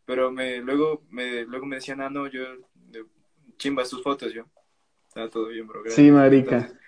[0.06, 2.42] Pero me, luego, me, luego me decían, ah, no, yo,
[2.74, 3.04] de-
[3.58, 4.46] chimbas tus fotos, yo.
[5.08, 5.82] Está todo bien, bro.
[5.82, 6.04] gracias".
[6.04, 6.56] Sí, marica.
[6.56, 6.81] Entonces,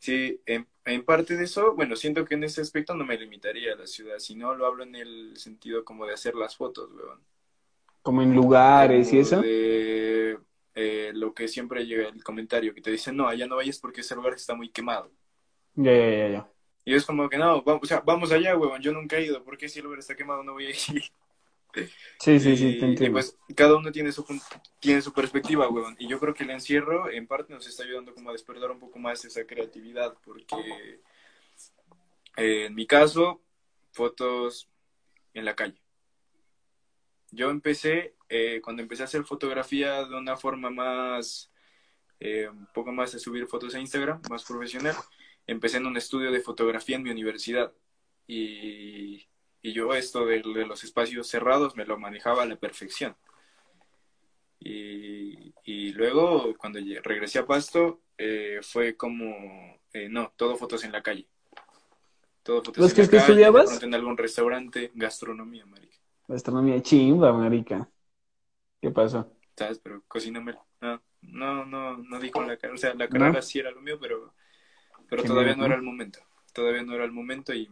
[0.00, 3.74] sí, en, en parte de eso, bueno, siento que en ese aspecto no me limitaría
[3.74, 7.20] a la ciudad, sino lo hablo en el sentido como de hacer las fotos, weón.
[8.02, 9.40] Como en lugares y eso.
[9.40, 10.38] De
[10.74, 14.00] eh, lo que siempre llega el comentario, que te dicen, no, allá no vayas porque
[14.00, 15.12] ese lugar está muy quemado.
[15.76, 16.52] Ya, ya, ya, ya.
[16.84, 19.44] Y es como que no, vamos, o sea, vamos allá, weón, yo nunca he ido,
[19.44, 20.76] ¿por qué si el lugar está quemado no voy a ir?
[21.74, 23.12] Sí, sí, sí, Y- te Y entiendo.
[23.12, 24.24] pues cada uno tiene su,
[24.78, 25.96] tiene su perspectiva, weón.
[25.98, 28.78] Y yo creo que el encierro en parte nos está ayudando como a despertar un
[28.80, 31.00] poco más esa creatividad, porque
[32.36, 33.42] eh, en mi caso,
[33.92, 34.68] fotos
[35.34, 35.80] en la calle.
[37.32, 41.50] Yo empecé, eh, cuando empecé a hacer fotografía de una forma más,
[42.18, 44.96] eh, un poco más de subir fotos a Instagram, más profesional,
[45.46, 47.72] empecé en un estudio de fotografía en mi universidad.
[48.26, 49.26] Y,
[49.62, 53.16] y yo esto de, de los espacios cerrados me lo manejaba a la perfección.
[54.58, 60.92] Y, y luego, cuando regresé a Pasto, eh, fue como, eh, no, todo fotos en
[60.92, 61.26] la calle.
[62.42, 63.82] Todo fotos ¿Vos en qué la que calle, estudiabas?
[63.82, 65.96] en algún restaurante, gastronomía, marica.
[66.28, 67.90] Gastronomía chimba, marica.
[68.80, 69.30] ¿Qué pasó?
[69.56, 69.78] ¿Sabes?
[69.78, 70.56] Pero cocíname.
[70.80, 72.74] No, no, no, no di con la cara.
[72.74, 73.42] O sea, la carrera ¿No?
[73.42, 74.34] sí era lo mío, pero,
[75.08, 76.20] pero todavía miedo, no era el momento.
[76.52, 77.68] Todavía no era el momento y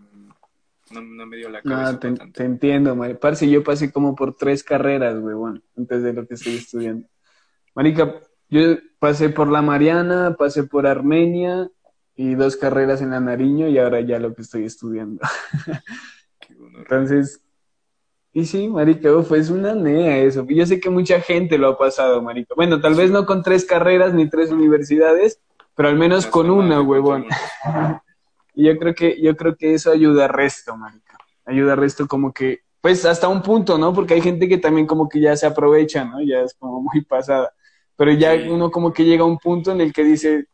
[0.92, 2.38] no, no me dio la cabeza No, te, para tanto.
[2.38, 2.96] te entiendo.
[3.20, 7.06] Parce, yo pasé como por tres carreras, huevón, antes de lo que estoy estudiando.
[7.74, 8.60] Marica, yo
[8.98, 11.68] pasé por la Mariana, pasé por Armenia
[12.16, 15.20] y dos carreras en la Nariño y ahora ya lo que estoy estudiando.
[16.40, 16.54] Qué.
[16.78, 17.42] Entonces,
[18.32, 20.46] y sí, marica, uf, es una nea eso.
[20.48, 22.54] Yo sé que mucha gente lo ha pasado, marica.
[22.56, 25.40] Bueno, tal vez no con tres carreras ni tres universidades,
[25.74, 27.26] pero al menos No con una, huevón.
[28.58, 31.16] Y yo creo que, yo creo que eso ayuda al resto, marica.
[31.44, 33.92] Ayuda al resto como que, pues hasta un punto, ¿no?
[33.92, 36.20] Porque hay gente que también como que ya se aprovecha, ¿no?
[36.20, 37.52] Ya es como muy pasada.
[37.94, 38.48] Pero ya Sí.
[38.48, 40.46] uno como que llega a un punto en el que dice,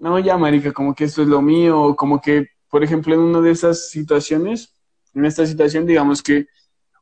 [0.00, 3.42] no, ya, marica, como que esto es lo mío, como que, por ejemplo, en una
[3.42, 4.74] de esas situaciones,
[5.12, 6.46] en esta situación, digamos que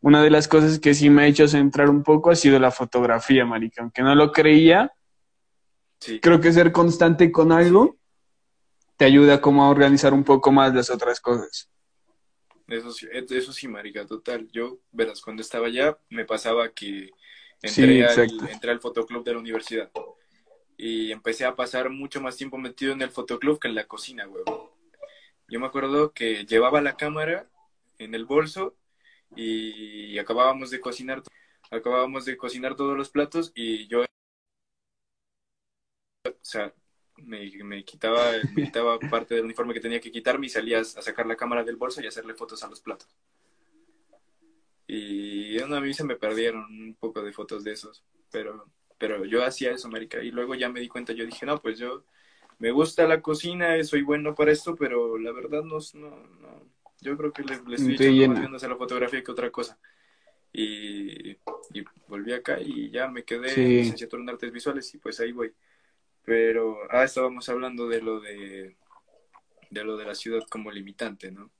[0.00, 2.72] una de las cosas que sí me ha hecho centrar un poco ha sido la
[2.72, 3.82] fotografía, marica.
[3.82, 4.92] Aunque no lo creía,
[6.00, 6.18] Sí.
[6.18, 7.96] creo que ser constante con algo
[8.96, 11.70] te ayuda como a organizar un poco más las otras cosas.
[12.66, 14.48] Eso sí, eso sí, marica, total.
[14.50, 17.10] Yo, verás, cuando estaba allá, me pasaba que
[17.62, 19.90] Sí, entré, al, entré al fotoclub de la universidad.
[20.76, 24.28] Y empecé a pasar mucho más tiempo metido en el fotoclub que en la cocina,
[24.28, 24.70] huevón.
[25.48, 27.48] Yo me acuerdo que llevaba la cámara
[27.98, 28.76] en el bolso
[29.36, 31.22] y acabábamos de cocinar,
[31.70, 34.04] acabábamos de cocinar todos los platos y yo,
[36.26, 36.74] o sea,
[37.18, 40.84] me, me quitaba, me quitaba parte del uniforme que tenía que quitarme y salía a
[40.84, 43.08] sacar la cámara del bolso y hacerle fotos a los platos.
[44.86, 48.66] Y a mí se me perdieron un poco de fotos de esos, pero,
[48.98, 51.78] pero yo hacía eso, marica, y luego ya me di cuenta, yo dije, no, pues
[51.78, 52.04] yo
[52.58, 56.10] me gusta la cocina, soy bueno para esto, pero la verdad no, no,
[56.40, 56.62] no.
[57.00, 59.78] yo creo que le, le estoy echando a la fotografía que otra cosa.
[60.52, 63.60] Y, y volví acá y ya me quedé Sí.
[63.60, 65.52] en licenciatura en artes visuales y pues ahí voy.
[66.24, 68.76] Pero, ah, estábamos hablando de lo de,
[69.70, 71.50] de lo de la ciudad como limitante, ¿no?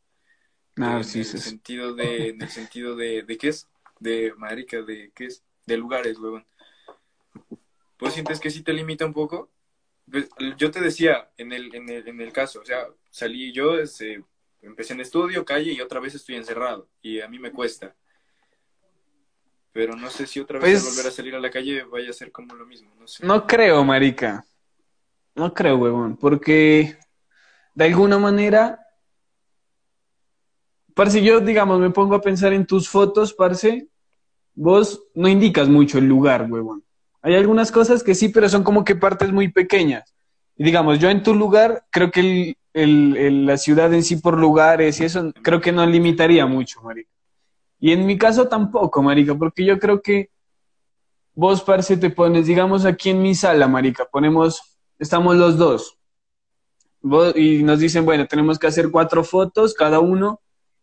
[0.77, 3.69] Ah, en sí, el sí, sentido de, en el sentido de, ¿de qué es?
[4.01, 5.45] De marica, de qué es?
[5.67, 6.47] De lugares, huevón.
[7.97, 9.51] ¿Pues sientes que sí te limita un poco?
[10.11, 13.79] Pues, yo te decía, en el, en el, en el caso, o sea, salí yo,
[13.79, 14.23] este,
[14.63, 17.95] empecé en estudio, calle y otra vez estoy encerrado y a mí me cuesta.
[19.73, 22.13] Pero no sé si otra vez Pues- volver a salir a la calle vaya a
[22.13, 23.25] ser como lo mismo, no sé.
[23.27, 24.45] No creo, marica.
[25.35, 26.97] No creo, huevón, porque
[27.75, 28.79] de alguna manera,
[30.95, 33.89] parce, yo, digamos, me pongo a pensar en tus fotos, parce,
[34.55, 36.85] vos no indicas mucho el lugar, huevón.
[37.21, 40.15] Hay algunas cosas que sí, pero son como que partes muy pequeñas.
[40.57, 45.05] Y digamos, yo en tu lugar, creo que la ciudad en sí por lugares y
[45.05, 47.11] eso, creo que no limitaría mucho, marica.
[47.81, 50.31] Y en mi caso tampoco, marica, porque yo creo que
[51.35, 55.99] vos, parce, te pones, digamos, aquí en mi sala, marica, ponemos, estamos los dos.
[57.35, 60.41] Y nos dicen, bueno, tenemos que hacer cuatro fotos cada uno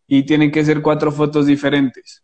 [0.08, 2.24] y tienen que ser cuatro fotos diferentes.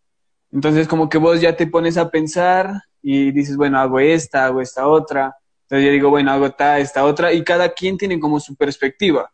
[0.52, 4.60] Entonces, como que vos ya te pones a pensar y dices, bueno, hago esta, hago
[4.60, 5.36] esta otra.
[5.62, 9.30] Entonces yo digo, bueno, hago esta, esta otra, y cada quien tiene como su perspectiva.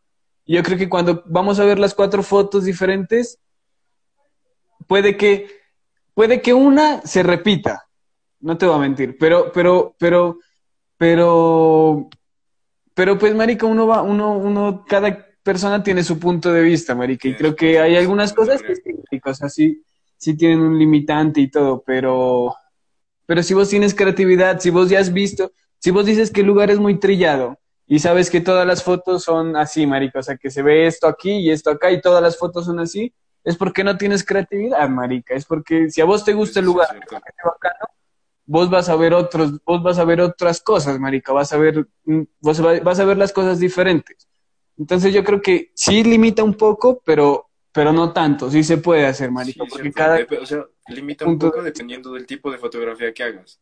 [0.46, 3.38] Yo creo que cuando vamos a ver las cuatro fotos diferentes,
[4.86, 5.48] puede que,
[6.12, 7.86] puede que una se repita,
[8.40, 10.38] no te voy a mentir, pero, pero, pero,
[10.98, 12.08] pero,
[12.94, 17.28] pero pues, marica, uno va, uno, uno, cada persona tiene su punto de vista, marica,
[17.28, 19.82] y creo que hay algunas cosas que sí, marica, o sea, sí,
[20.16, 22.54] sí tienen un limitante y todo, pero,
[23.26, 26.46] pero si vos tienes creatividad, si vos ya has visto, si vos dices que el
[26.46, 30.36] lugar es muy trillado y sabes que todas las fotos son así, marica, o sea,
[30.36, 33.56] que se ve esto aquí y esto acá y todas las fotos son así, es
[33.56, 36.88] porque no tienes creatividad, marica, es porque si a vos te gusta el sí lugar,
[37.10, 37.84] bacano,
[38.46, 41.86] vos vas a ver otros, vos vas a ver otras cosas, marica, vas a ver,
[42.04, 44.28] mm, vos va- vas a ver las cosas diferentes.
[44.76, 49.04] Entonces yo creo que sí limita un poco, pero pero no tanto, sí se puede
[49.04, 50.28] hacer, marica, Sí, porque cierto.
[50.28, 50.42] cada...
[50.42, 53.60] O sea, limita un poco dependiendo del tipo de fotografía que hagas.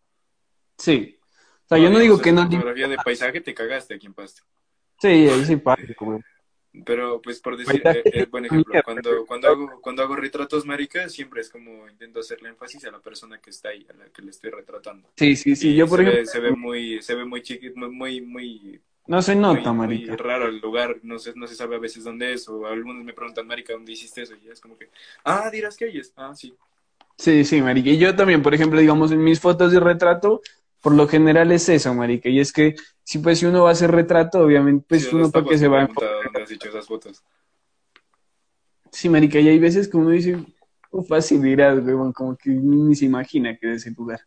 [0.76, 1.18] Sí.
[1.64, 2.42] O sea, yo no digo que no...
[2.42, 4.42] fotografía de paisaje te cagaste aquí en Pasto.
[4.98, 6.20] Sí, ahí sí pasa, güey.
[6.84, 11.08] Pero, pues, por decir, eh, eh, buen ejemplo, cuando, cuando, hago, cuando hago retratos, marica,
[11.08, 14.22] siempre es como intento hacerle énfasis a la persona que está ahí, a la que
[14.22, 15.08] le estoy retratando.
[15.16, 16.20] Sí, sí, sí, Y yo por se, ejemplo...
[16.20, 19.86] ve, se ve muy, se ve muy chiqui, muy, muy, muy, No se nota, muy
[19.86, 20.16] marica.
[20.16, 23.12] raro el lugar, no se, no se sabe a veces dónde es, o algunos me
[23.12, 24.34] preguntan, marica, ¿dónde hiciste eso?
[24.36, 24.90] Y es como que,
[25.24, 26.56] ah, dirás que ahí es, ah, sí.
[27.18, 27.90] Sí, sí, marica.
[27.90, 30.40] Y yo también, por ejemplo, digamos, en mis fotos de retrato,
[30.82, 32.28] por lo general es eso, marica.
[32.28, 32.74] Y es que,
[33.04, 35.68] si pues si uno va a hacer retrato, obviamente, pues Sí, uno para que se
[35.68, 37.22] va a pregunta ¿Dónde has hecho esas fotos?
[38.90, 40.36] Sí, marica, y hay veces que uno dice,
[40.90, 44.20] oh, fácil dirás, weón, como que ni se imagina que es ese lugar.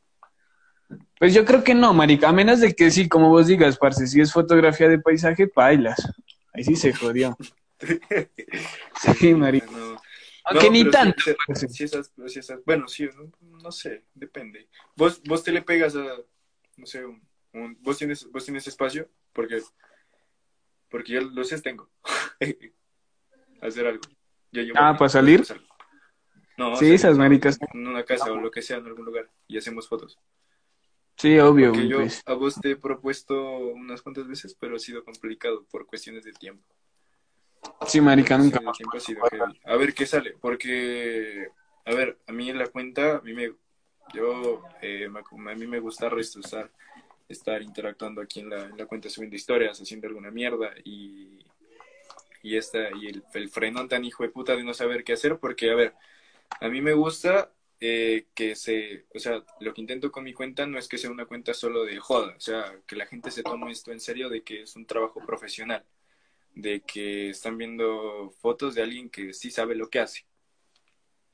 [1.19, 4.07] Pues yo creo que no, marica, a menos de que sí, como vos digas, parce,
[4.07, 5.99] si es fotografía de paisaje, bailas.
[6.53, 7.37] Ahí sí se jodió.
[9.19, 9.67] Sí, marica.
[9.67, 9.97] No,
[10.45, 11.21] Aunque No, ni tanto.
[11.53, 13.31] sí, sí esas, sí esas- bueno, sí, no,
[13.61, 14.69] no sé, depende.
[14.95, 16.05] Vos, vos te le pegas a,
[16.77, 17.21] no sé, un,
[17.53, 19.61] un- vos tienes, vos tienes espacio, porque,
[20.89, 21.89] porque yo los tengo.
[23.61, 24.01] Hacer algo.
[24.51, 25.43] Yo llevo Ah, ¿para salir?
[25.49, 25.65] algo.
[26.57, 27.57] No, Sí, esas maricas.
[27.73, 30.17] En una casa o lo que sea, en algún lugar, y hacemos fotos.
[31.17, 32.21] Sí, obvio, Porque yo pues.
[32.25, 36.33] a vos te he propuesto unas cuantas veces, pero ha sido complicado por cuestiones de
[36.33, 36.63] tiempo.
[37.87, 38.77] Sí, marica, nunca más.
[38.77, 39.21] tiempo ha sido.
[39.63, 41.47] A ver qué sale, porque,
[41.85, 43.53] a ver, a mí en la cuenta, a mí me,
[44.13, 46.39] yo, eh, a mí me gusta resto
[47.27, 51.39] estar, interactuando aquí en la, en la cuenta subiendo historias, haciendo alguna mierda y,
[52.43, 55.39] y esta, y el, el frenón tan hijo de puta de no saber qué hacer,
[55.39, 55.93] porque, a ver,
[56.61, 60.65] a mí me gusta eh, que se, o sea, lo que intento con mi cuenta
[60.65, 63.43] no es que sea una cuenta solo de joda, o sea, que la gente se
[63.43, 65.85] tome esto en serio de que es un trabajo profesional
[66.55, 70.25] de que están viendo fotos de alguien que sí sabe lo que hace,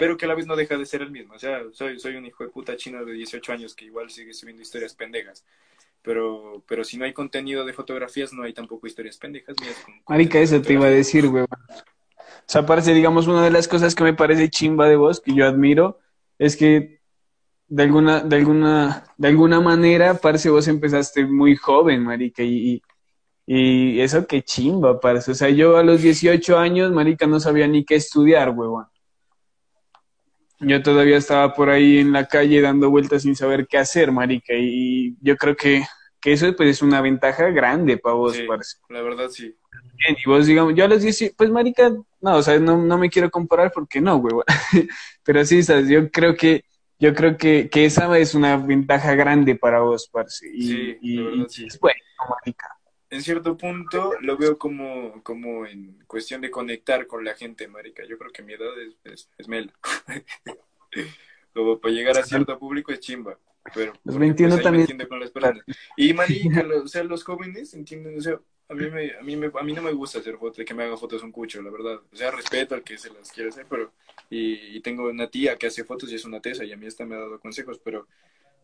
[0.01, 1.35] pero que a la vez no deja de ser el mismo.
[1.35, 4.33] O sea, soy, soy un hijo de puta chino de 18 años que igual sigue
[4.33, 5.45] subiendo historias pendejas.
[6.01, 9.55] Pero, pero si no hay contenido de fotografías, no hay tampoco historias pendejas.
[9.55, 11.45] con Marica, eso te iba a decir, weón.
[11.51, 15.35] O sea, parece, digamos, una de las cosas que me parece chimba de vos, que
[15.35, 15.99] yo admiro,
[16.39, 16.99] es que
[17.67, 22.81] de alguna, de alguna, de alguna manera, parce, vos empezaste muy joven, marica, y,
[23.45, 25.29] y, y eso qué chimba, parce.
[25.29, 28.87] O sea, yo a los 18 años, marica, no sabía ni qué estudiar, weón.
[30.61, 34.53] Yo todavía estaba por ahí en la calle dando vueltas sin saber qué hacer, marica,
[34.55, 35.83] y yo creo que,
[36.19, 38.77] que eso pues, es una ventaja grande para vos, Sí, parce.
[38.89, 39.55] la verdad sí.
[39.97, 41.91] Bien, y vos, digamos, yo a los 10, pues, marica,
[42.21, 44.43] no, o sea, no, no me quiero comparar porque no, huevón.
[45.23, 46.63] Pero sí, sabes, yo creo que,
[46.99, 50.47] yo creo que, que esa es una ventaja grande para vos, parce.
[50.53, 51.65] Y, Sí, y, la verdad, y sí.
[51.67, 51.99] es bueno,
[52.29, 52.67] marica.
[53.11, 58.03] En cierto punto lo veo como, como en cuestión de conectar con la gente, marica.
[58.05, 59.73] Yo creo que mi edad es, es, es mela.
[61.53, 63.37] como para llegar a cierto público es chimba.
[63.73, 65.07] Pero Los porque, 21 pues, ahí me también.
[65.07, 65.31] con las.
[65.95, 68.39] Y marica, lo- o sea, los jóvenes entienden, o sea,
[68.69, 70.83] a mí, me, a, mí me, a mí no me gusta hacer fotos, que me
[70.83, 72.01] haga fotos un cucho, la verdad.
[72.11, 73.91] O sea, respeto al que se las quiere hacer, pero...
[74.29, 76.87] Y, y tengo una tía que hace fotos y es una tesa y a mí
[76.87, 78.07] esta me ha dado consejos, pero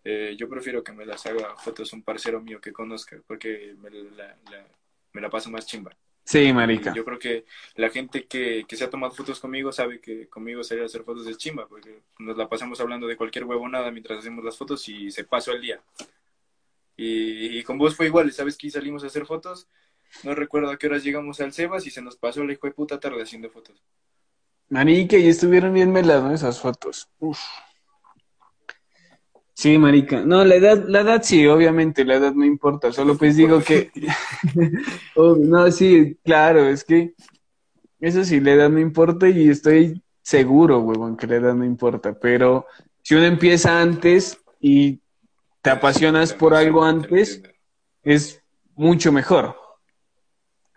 [0.09, 3.89] eh, yo prefiero que me las haga fotos un parcero mío que conozca, porque me
[3.89, 4.67] la, la-
[5.13, 5.91] me la paso más chimba.
[6.23, 6.93] Sí, marica.
[6.93, 7.45] Yo creo que
[7.75, 11.03] la gente que, que se ha tomado fotos conmigo sabe que conmigo salir a hacer
[11.03, 14.87] fotos es chimba, porque nos la pasamos hablando de cualquier huevonada mientras hacemos las fotos
[14.87, 15.81] y se pasó el día.
[16.95, 19.67] Y, y con vos fue igual, ¿sabes que salimos a hacer fotos?
[20.23, 22.73] No recuerdo a qué horas llegamos al Sebas y se nos pasó la hijo de
[22.73, 23.81] puta tarde haciendo fotos.
[24.69, 26.33] Marica, y estuvieron bien meladas, ¿no?
[26.33, 27.07] Esas fotos.
[27.19, 27.39] Uf.
[29.57, 30.21] Sí, marica.
[30.21, 32.91] No, la edad, la edad sí, obviamente, la edad no importa.
[32.91, 33.89] Solo pues digo que...
[35.15, 37.15] No, sí, claro, es que...
[37.99, 42.13] Eso sí, la edad no importa y estoy seguro, huevón, que la edad no importa.
[42.19, 42.67] Pero
[43.01, 44.99] si uno empieza antes y
[45.63, 47.41] te apasionas por algo antes,
[48.03, 48.43] es
[48.75, 49.55] mucho mejor.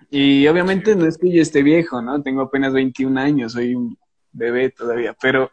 [0.09, 2.22] Y obviamente no es que yo esté viejo, ¿no?
[2.22, 3.99] Tengo apenas 21 años, soy un
[4.33, 5.51] bebé todavía, pero,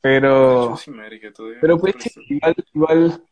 [0.00, 1.94] pero, Sí, marica, todavía pero pues
[2.28, 3.24] igual, igual,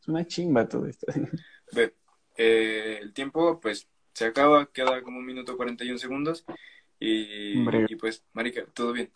[0.00, 1.06] es una chimba todo esto.
[1.72, 1.94] Ve,
[2.36, 6.44] eh, el tiempo pues se acaba, queda como un minuto 41 segundos
[7.00, 9.10] y, y pues, marica, todo bien.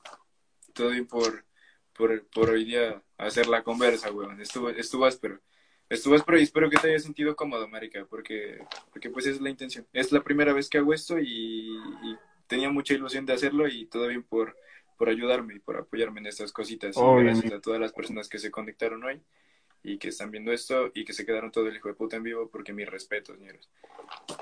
[0.72, 1.44] Todo bien por,
[1.92, 4.40] por, por hoy día hacer la conversa, weón.
[4.40, 5.40] Estuvo, estuvo áspero.
[5.88, 8.58] Estuvo áspero y espero que te hayas sentido cómodo, marica, porque,
[8.92, 9.86] porque pues es la intención.
[9.92, 12.16] Es la primera vez que hago esto y, y
[12.46, 14.56] tenía mucha ilusión de hacerlo y todo bien por,
[14.98, 16.96] por ayudarme y por apoyarme en estas cositas.
[16.96, 19.22] Y gracias a todas las personas que se conectaron hoy
[19.82, 22.24] y que están viendo esto y que se quedaron todo el hijo de puta en
[22.24, 23.70] vivo porque mis respetos, ñeros.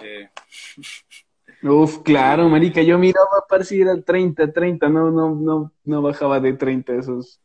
[0.01, 0.31] Eh,
[1.63, 6.55] Uf, claro, marica, yo miraba parce era 30, 30, no, no, no, no bajaba de
[6.55, 7.41] 30 esos,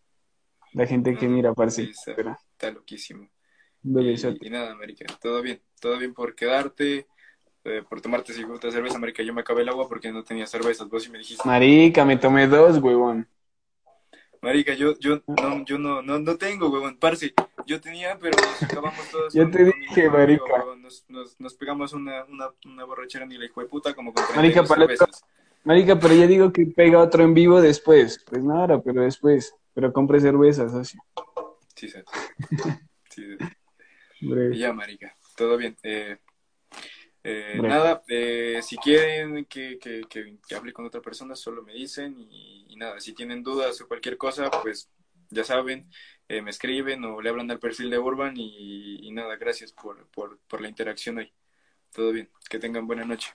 [0.73, 3.29] la gente que mira parce, Sí, está, está loquísimo.
[3.83, 7.07] Y, y nada, marica, todo bien, todo bien por quedarte,
[7.63, 9.23] eh, por tomarte si gusta cerveza, marica.
[9.23, 11.47] Yo me acabé el agua porque no tenía cervezas, vos sí me dijiste.
[11.47, 13.27] Marica, me tomé dos, huevón.
[14.41, 17.31] Marica, yo, yo, no, yo no, no, no tengo, huevón, parce,
[17.67, 19.33] yo tenía, pero nos acabamos todos.
[19.33, 20.65] Ya con- te dije, amigo, marica.
[20.81, 24.23] Nos, nos, nos pegamos una, una, una borrachera ni la hijo de puta, como con
[24.35, 25.23] Marica, 32 para cervezas.
[25.63, 28.23] Marica, pero yo digo que pega otro en vivo después.
[28.27, 29.53] Pues nada, pero después.
[29.75, 30.97] Pero compre cervezas, así.
[31.75, 31.99] Sí, sí.
[33.09, 33.45] Sí, sí.
[34.21, 34.57] Y Breve.
[34.57, 35.75] ya, marica, todo bien.
[35.83, 36.17] Eh,
[37.23, 41.73] eh, nada, eh, si quieren que, que, que, que hable con otra persona, solo me
[41.73, 44.89] dicen y, y nada, si tienen dudas o cualquier cosa, pues
[45.29, 45.89] ya saben,
[46.27, 50.07] eh, me escriben o le hablan al perfil de Urban y, y nada, gracias por,
[50.07, 51.31] por, por la interacción hoy.
[51.93, 53.33] Todo bien, que tengan buena noche.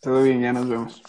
[0.00, 1.02] Todo bien, ya nos vemos.